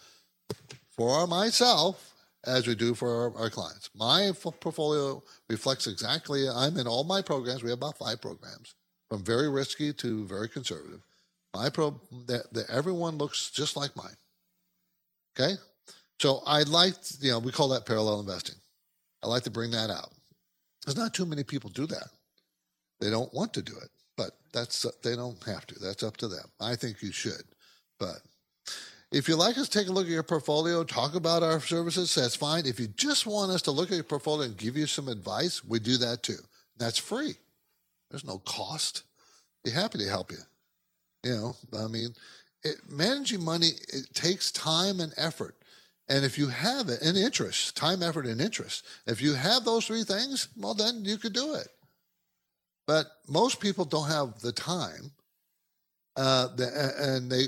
[0.97, 2.14] for myself
[2.47, 3.91] as we do for our, our clients.
[3.95, 7.63] My portfolio reflects exactly I'm in all my programs.
[7.63, 8.75] We have about 5 programs
[9.09, 11.01] from very risky to very conservative
[11.55, 14.17] my pro that, that everyone looks just like mine.
[15.39, 15.55] Okay,
[16.21, 18.57] so I like you know we call that parallel investing.
[19.23, 20.11] I like to bring that out.
[20.85, 22.09] There's not too many people do that.
[23.01, 25.79] They don't want to do it, but that's they don't have to.
[25.79, 26.47] That's up to them.
[26.61, 27.45] I think you should,
[27.99, 28.21] but
[29.15, 32.13] if you like us, take a look at your portfolio, talk about our services.
[32.17, 32.67] That's fine.
[32.67, 35.65] If you just want us to look at your portfolio and give you some advice,
[35.65, 36.39] we do that too.
[36.79, 37.35] That's free.
[38.11, 39.05] There's no cost.
[39.63, 40.39] Be happy to help you.
[41.23, 42.09] You know, I mean,
[42.65, 45.55] it, managing money it takes time and effort.
[46.09, 49.87] And if you have it, and interest, time, effort, and interest, if you have those
[49.87, 51.69] three things, well, then you could do it.
[52.89, 55.13] But most people don't have the time,
[56.17, 56.49] uh,
[56.99, 57.45] and they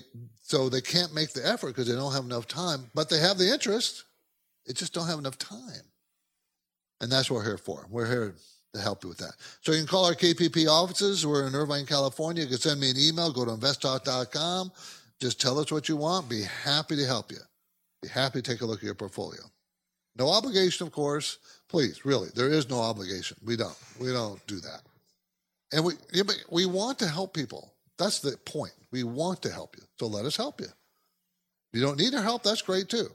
[0.47, 2.89] so they can't make the effort because they don't have enough time.
[2.95, 4.05] But they have the interest;
[4.65, 5.83] they just don't have enough time.
[7.01, 7.85] And that's what we're here for.
[7.91, 8.35] We're here
[8.73, 9.33] to help you with that.
[9.61, 11.27] So you can call our KPP offices.
[11.27, 12.45] We're in Irvine, California.
[12.45, 13.33] You can send me an email.
[13.33, 14.71] Go to investtalk.com.
[15.21, 16.29] Just tell us what you want.
[16.29, 17.39] Be happy to help you.
[18.01, 19.41] Be happy to take a look at your portfolio.
[20.17, 21.39] No obligation, of course.
[21.69, 23.37] Please, really, there is no obligation.
[23.45, 23.77] We don't.
[24.01, 24.83] We don't do that.
[25.73, 25.95] And we
[26.51, 27.73] we want to help people.
[27.99, 28.73] That's the point.
[28.91, 29.83] We want to help you.
[29.99, 30.67] So let us help you.
[30.67, 33.09] If you don't need our help, that's great too.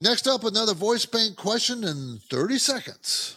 [0.00, 3.36] Next up, another voice bank question in 30 seconds.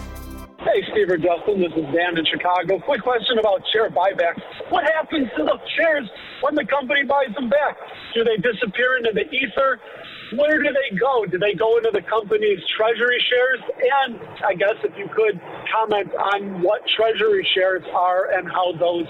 [1.01, 1.61] Steve or Justin.
[1.61, 2.77] This is Dan in Chicago.
[2.77, 4.41] Quick question about share buybacks.
[4.69, 6.07] What happens to the shares
[6.41, 7.77] when the company buys them back?
[8.13, 9.79] Do they disappear into the ether?
[10.37, 11.25] Where do they go?
[11.25, 13.61] Do they go into the company's treasury shares?
[14.05, 15.41] And I guess if you could
[15.73, 19.07] comment on what treasury shares are and how those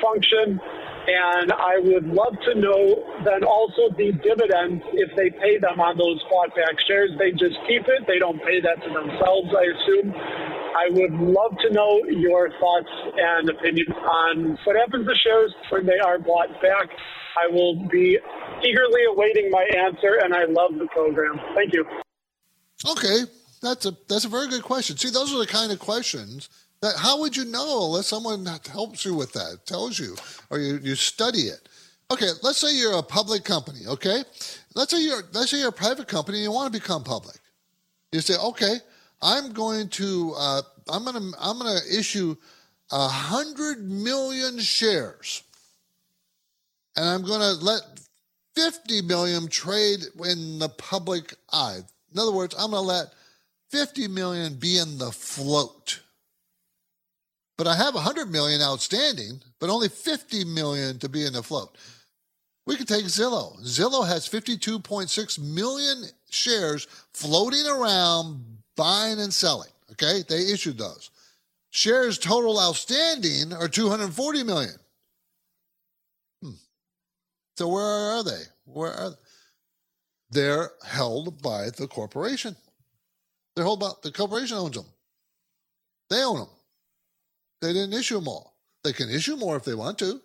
[0.00, 0.60] function.
[1.06, 5.98] And I would love to know then also the dividends, if they pay them on
[5.98, 8.08] those bought back shares, they just keep it.
[8.08, 10.14] They don't pay that to themselves, I assume.
[10.16, 15.84] I would love to know your thoughts and opinions on what happens to shares when
[15.84, 16.88] they are bought back.
[17.36, 18.18] I will be
[18.64, 21.38] eagerly awaiting my answer, and I love the program.
[21.54, 21.84] Thank you.
[22.86, 23.24] Okay,
[23.60, 24.96] that's a that's a very good question.
[24.96, 26.48] See, those are the kind of questions
[26.84, 30.14] that how would you know unless someone helps you with that, tells you,
[30.50, 31.66] or you, you study it.
[32.10, 33.80] Okay, let's say you're a public company.
[33.86, 34.22] Okay,
[34.74, 37.38] let's say you're let's say you're a private company and you want to become public.
[38.12, 38.76] You say, okay,
[39.22, 42.36] I'm going to uh, I'm gonna I'm gonna issue
[42.92, 45.42] a hundred million shares,
[46.96, 47.80] and I'm gonna let
[48.56, 51.78] 50 million trade in the public eye.
[52.12, 53.06] In other words, I'm gonna let
[53.70, 56.03] 50 million be in the float.
[57.56, 61.76] But I have 100 million outstanding, but only 50 million to be in the float.
[62.66, 63.60] We could take Zillow.
[63.62, 68.44] Zillow has 52.6 million shares floating around
[68.76, 69.70] buying and selling.
[69.92, 71.10] Okay, they issued those.
[71.70, 74.74] Shares total outstanding are 240 million.
[76.42, 76.50] Hmm.
[77.56, 78.42] So where are they?
[78.64, 79.16] Where are they?
[80.30, 82.56] They're held by the corporation.
[83.54, 84.86] They're held by the corporation owns them.
[86.10, 86.48] They own them.
[87.60, 88.56] They didn't issue them all.
[88.82, 90.20] They can issue more if they want to.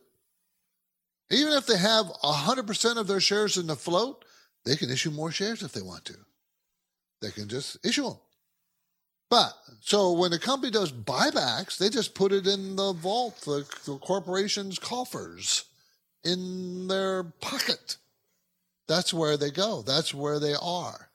[1.32, 4.26] Even if they have 100% of their shares in the float,
[4.66, 6.18] they can issue more shares if they want to.
[7.22, 8.18] They can just issue them.
[9.30, 13.66] But so when the company does buybacks, they just put it in the vault, the,
[13.86, 15.66] the corporation's coffers,
[16.24, 17.98] in their pocket.
[18.88, 19.84] That's where they go.
[19.84, 21.12] That's where they are.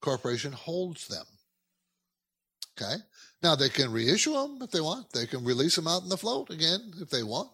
[0.00, 1.26] Corporation holds them.
[2.78, 2.94] Okay.
[3.44, 5.12] Now they can reissue them if they want.
[5.12, 7.50] They can release them out in the float again if they want.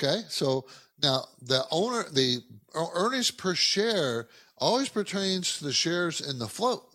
[0.00, 0.22] Okay.
[0.30, 0.64] So
[1.02, 2.38] now the owner, the
[2.74, 6.86] earnings per share always pertains to the shares in the float.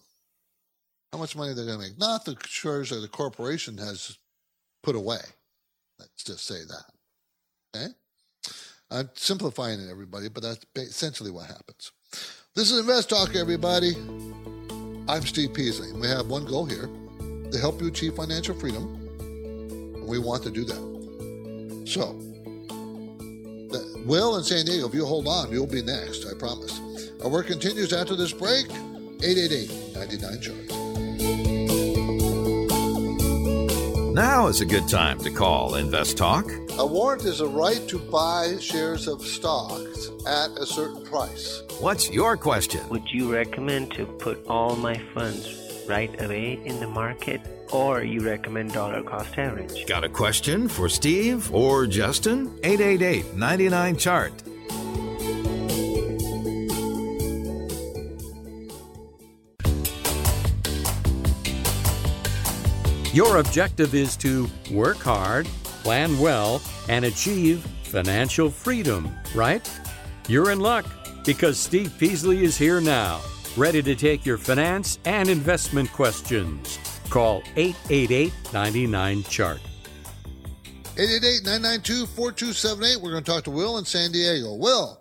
[1.12, 4.18] How much money they're going to make, not the shares that the corporation has
[4.82, 5.22] put away.
[6.00, 7.78] Let's just say that.
[7.78, 7.94] Okay.
[8.90, 11.92] I'm simplifying it, everybody, but that's essentially what happens.
[12.56, 13.94] This is Invest Talk, everybody.
[15.08, 15.94] I'm Steve Peasley.
[15.94, 16.90] We have one goal here
[17.54, 18.84] to help you achieve financial freedom.
[19.20, 21.84] And we want to do that.
[21.88, 22.20] So,
[24.06, 26.82] Will in San Diego, if you hold on, you'll be next, I promise.
[27.24, 28.70] Our work continues after this break.
[29.24, 30.84] 888 99 Chart.
[34.14, 36.46] Now is a good time to call Invest Talk.
[36.78, 41.64] A warrant is a right to buy shares of stocks at a certain price.
[41.80, 42.88] What's your question?
[42.90, 48.22] Would you recommend to put all my funds right away in the market or you
[48.22, 49.86] recommend dollar cost average?
[49.86, 52.60] Got a question for Steve or Justin?
[52.64, 54.34] 888 99 Chart.
[63.14, 65.48] Your objective is to work hard
[65.84, 69.70] plan well, and achieve financial freedom, right?
[70.28, 70.86] You're in luck
[71.26, 73.20] because Steve Peasley is here now,
[73.58, 76.80] ready to take your finance and investment questions.
[77.10, 79.60] Call 888 99 Chart.
[80.98, 83.02] 888 992 4278.
[83.02, 84.54] We're going to talk to Will in San Diego.
[84.56, 85.00] Will.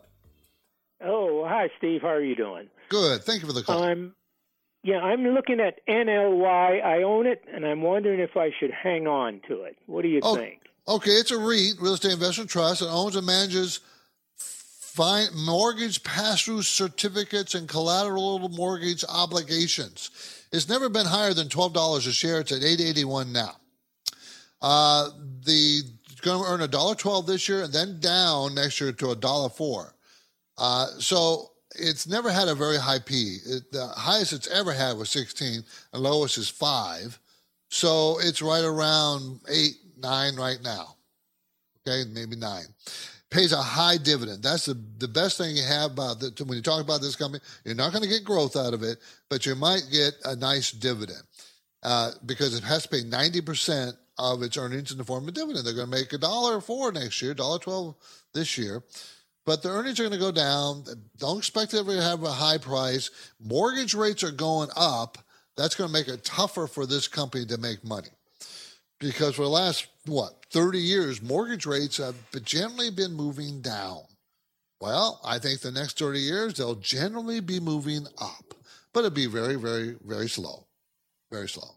[1.05, 2.03] Oh, hi, Steve.
[2.03, 2.69] How are you doing?
[2.89, 3.23] Good.
[3.25, 3.83] Thank you for the call.
[3.83, 4.15] I'm
[4.85, 6.85] yeah, I'm looking at NLY.
[6.85, 9.77] I own it, and I'm wondering if I should hang on to it.
[9.87, 10.61] What do you oh, think?
[10.89, 13.79] Okay, it's a REIT, real estate investment trust, and owns and manages
[15.35, 20.11] mortgage pass-through certificates and collateral mortgage obligations.
[20.53, 22.41] It's never been higher than twelve dollars a share.
[22.41, 23.57] It's at eight eighty-one now.
[24.61, 25.09] Uh,
[25.45, 25.83] the
[26.21, 29.17] going to earn a dollar twelve this year, and then down next year to a
[29.17, 29.95] dollar four.
[30.59, 33.39] Uh, so it's never had a very high P.
[33.47, 37.19] It, the highest it's ever had was 16, and lowest is five.
[37.69, 40.97] So it's right around eight, nine right now.
[41.87, 42.67] Okay, maybe nine.
[43.33, 44.43] Pays a high dividend.
[44.43, 47.43] That's the, the best thing you have about the, when you talk about this company.
[47.65, 50.71] You're not going to get growth out of it, but you might get a nice
[50.71, 51.23] dividend
[51.83, 55.67] uh, because it has to pay 90% of its earnings in the form of dividend.
[55.67, 57.97] They're going to make a dollar four next year, dollar twelve
[58.35, 58.83] this year
[59.45, 60.85] but the earnings are going to go down.
[61.19, 63.11] Don't expect it to have a high price.
[63.41, 65.19] Mortgage rates are going up.
[65.57, 68.09] that's going to make it tougher for this company to make money.
[68.99, 74.03] Because for the last, what, 30 years, mortgage rates have generally been moving down.
[74.81, 78.55] Well, I think the next 30 years, they'll generally be moving up,
[78.93, 80.67] but it'll be very, very, very slow.
[81.31, 81.69] Very slow.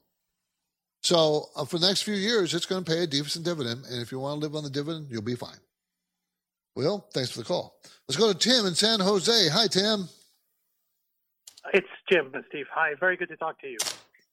[1.03, 3.85] So uh, for the next few years, it's going to pay a decent dividend.
[3.91, 5.59] And if you want to live on the dividend, you'll be fine.
[6.75, 7.77] Well, thanks for the call.
[8.07, 9.49] Let's go to Tim in San Jose.
[9.49, 10.09] Hi, Tim.
[11.73, 12.65] It's Jim and Steve.
[12.73, 13.77] Hi, very good to talk to you.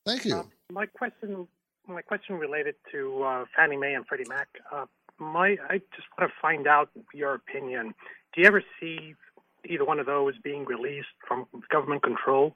[0.07, 0.35] Thank you.
[0.35, 1.47] Uh, my question,
[1.87, 4.49] my question related to uh, Fannie Mae and Freddie Mac.
[4.71, 4.87] Uh,
[5.19, 7.95] my, I just want to find out your opinion.
[8.35, 9.15] Do you ever see
[9.65, 12.55] either one of those being released from government control?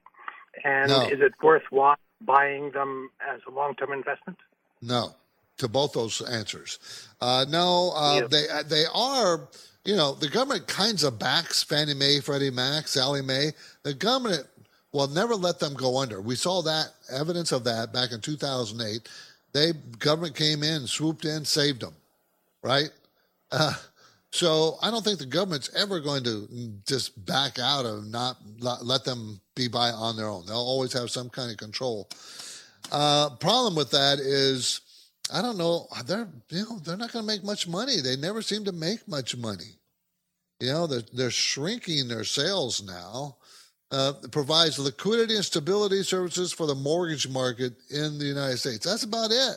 [0.65, 1.03] And no.
[1.03, 4.39] is it worthwhile buying them as a long-term investment?
[4.81, 5.15] No,
[5.59, 6.79] to both those answers.
[7.21, 8.27] Uh, no, uh, yeah.
[8.29, 9.49] they uh, they are.
[9.85, 13.53] You know, the government kinds of backs Fannie Mae, Freddie Mac, Sallie Mae.
[13.85, 14.47] The government
[14.97, 16.21] will never let them go under.
[16.21, 19.09] We saw that evidence of that back in 2008.
[19.53, 21.95] They government came in, swooped in, saved them,
[22.63, 22.91] right?
[23.51, 23.75] Uh,
[24.33, 26.49] so I don't think the government's ever going to
[26.87, 30.47] just back out of not let them be by on their own.
[30.47, 32.09] They'll always have some kind of control.
[32.93, 34.81] Uh, problem with that is,
[35.33, 35.87] I don't know.
[36.07, 38.01] They're you know they're not going to make much money.
[38.01, 39.79] They never seem to make much money.
[40.61, 43.37] You know they're they're shrinking their sales now
[43.91, 48.85] uh, provides liquidity and stability services for the mortgage market in the United States.
[48.85, 49.57] That's about it.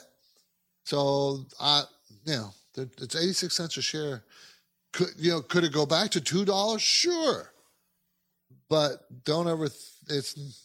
[0.84, 1.84] So, I,
[2.26, 4.24] you know, it's 86 cents a share.
[4.92, 6.80] Could, you know, could it go back to $2?
[6.80, 7.52] Sure.
[8.70, 10.60] But don't ever, it's,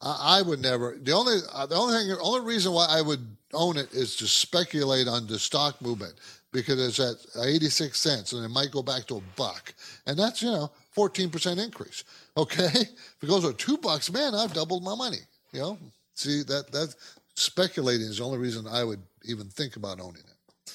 [0.00, 3.02] I, I would never, the only, uh, the only thing, the only reason why I
[3.02, 6.14] would own it is to speculate on the stock movement
[6.52, 9.74] because it's at 86 cents and it might go back to a buck.
[10.06, 12.04] And that's, you know, 14% increase.
[12.36, 15.18] Okay, if it goes to two bucks, man, I've doubled my money.
[15.52, 15.78] You know,
[16.14, 16.94] see that that
[17.34, 20.72] speculating is the only reason I would even think about owning it.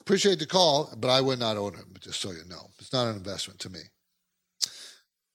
[0.00, 2.00] Appreciate the call, but I would not own it.
[2.00, 3.80] Just so you know, it's not an investment to me.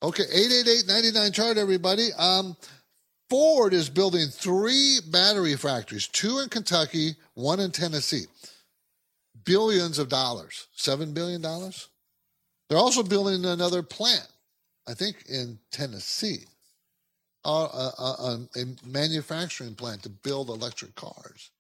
[0.04, 2.10] Okay, 888-99 chart, everybody.
[2.18, 2.56] Um,
[3.30, 8.26] Ford is building three battery factories, two in Kentucky, one in Tennessee.
[9.44, 11.42] Billions of dollars, $7 billion.
[11.42, 14.28] They're also building another plant
[14.90, 16.46] I think in Tennessee,
[17.46, 21.52] uh, uh, a manufacturing plant to build electric cars.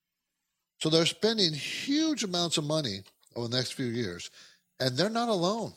[0.81, 3.03] So they're spending huge amounts of money
[3.35, 4.31] over the next few years,
[4.79, 5.73] and they're not alone.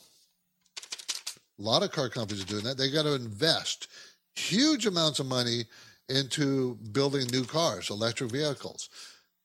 [1.58, 2.78] A lot of car companies are doing that.
[2.78, 3.88] They got to invest
[4.34, 5.64] huge amounts of money
[6.08, 8.88] into building new cars, electric vehicles.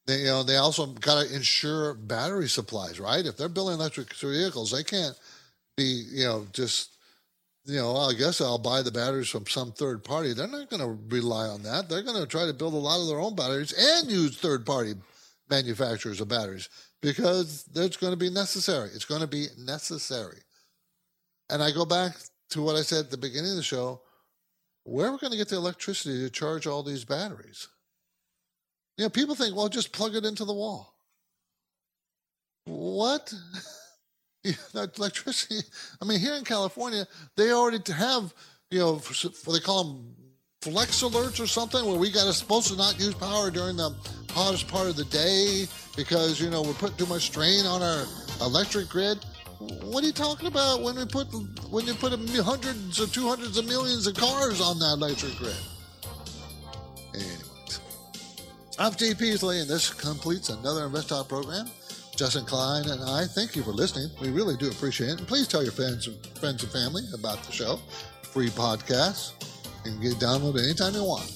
[0.06, 3.26] They, you know, they also got to insure battery supplies, right?
[3.26, 5.16] If they're building electric vehicles, they can't
[5.76, 6.97] be, you know, just
[7.68, 10.34] you know, I guess I'll buy the batteries from some third party.
[10.34, 11.90] They're not going to rely on that.
[11.90, 14.66] They're going to try to build a lot of their own batteries and use third
[14.66, 14.94] party
[15.50, 16.70] manufacturers of batteries
[17.02, 18.90] because it's going to be necessary.
[18.94, 20.40] It's going to be necessary.
[21.50, 22.14] And I go back
[22.52, 24.02] to what I said at the beginning of the show
[24.84, 27.68] where are we going to get the electricity to charge all these batteries?
[28.98, 30.94] You know, people think, well, just plug it into the wall.
[32.64, 33.34] What?
[34.44, 35.60] that electricity.
[36.02, 38.34] I mean, here in California, they already have,
[38.72, 40.16] you know, what they call them
[40.62, 43.96] flex alerts or something, where we got supposed to not use power during the
[44.32, 45.66] hottest part of the day
[45.96, 48.06] because you know we're putting too much strain on our
[48.42, 49.18] electric grid.
[49.60, 51.28] What are you talking about when we put
[51.72, 55.56] when you put hundreds or two hundreds of millions of cars on that electric grid?
[57.16, 57.80] Anyways,
[58.78, 61.68] I'm Steve Peasley, and this completes another Invest Talk program.
[62.18, 64.10] Justin Klein and I thank you for listening.
[64.20, 65.20] We really do appreciate it.
[65.20, 67.80] And please tell your friends and friends and family about the show.
[68.24, 69.34] Free podcast.
[69.86, 71.32] You can get downloaded anytime you want.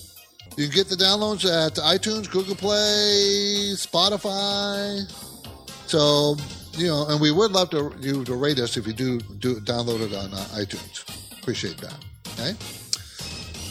[0.57, 5.07] You can get the downloads at iTunes, Google Play, Spotify.
[5.85, 6.35] So,
[6.73, 9.59] you know, and we would love to you to rate us if you do do
[9.59, 11.05] download it on uh, iTunes.
[11.39, 11.95] Appreciate that.
[12.33, 12.55] Okay.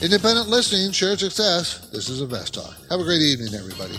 [0.01, 1.89] Independent listening, shared success.
[1.93, 2.75] This is Invest Talk.
[2.89, 3.99] Have a great evening, everybody.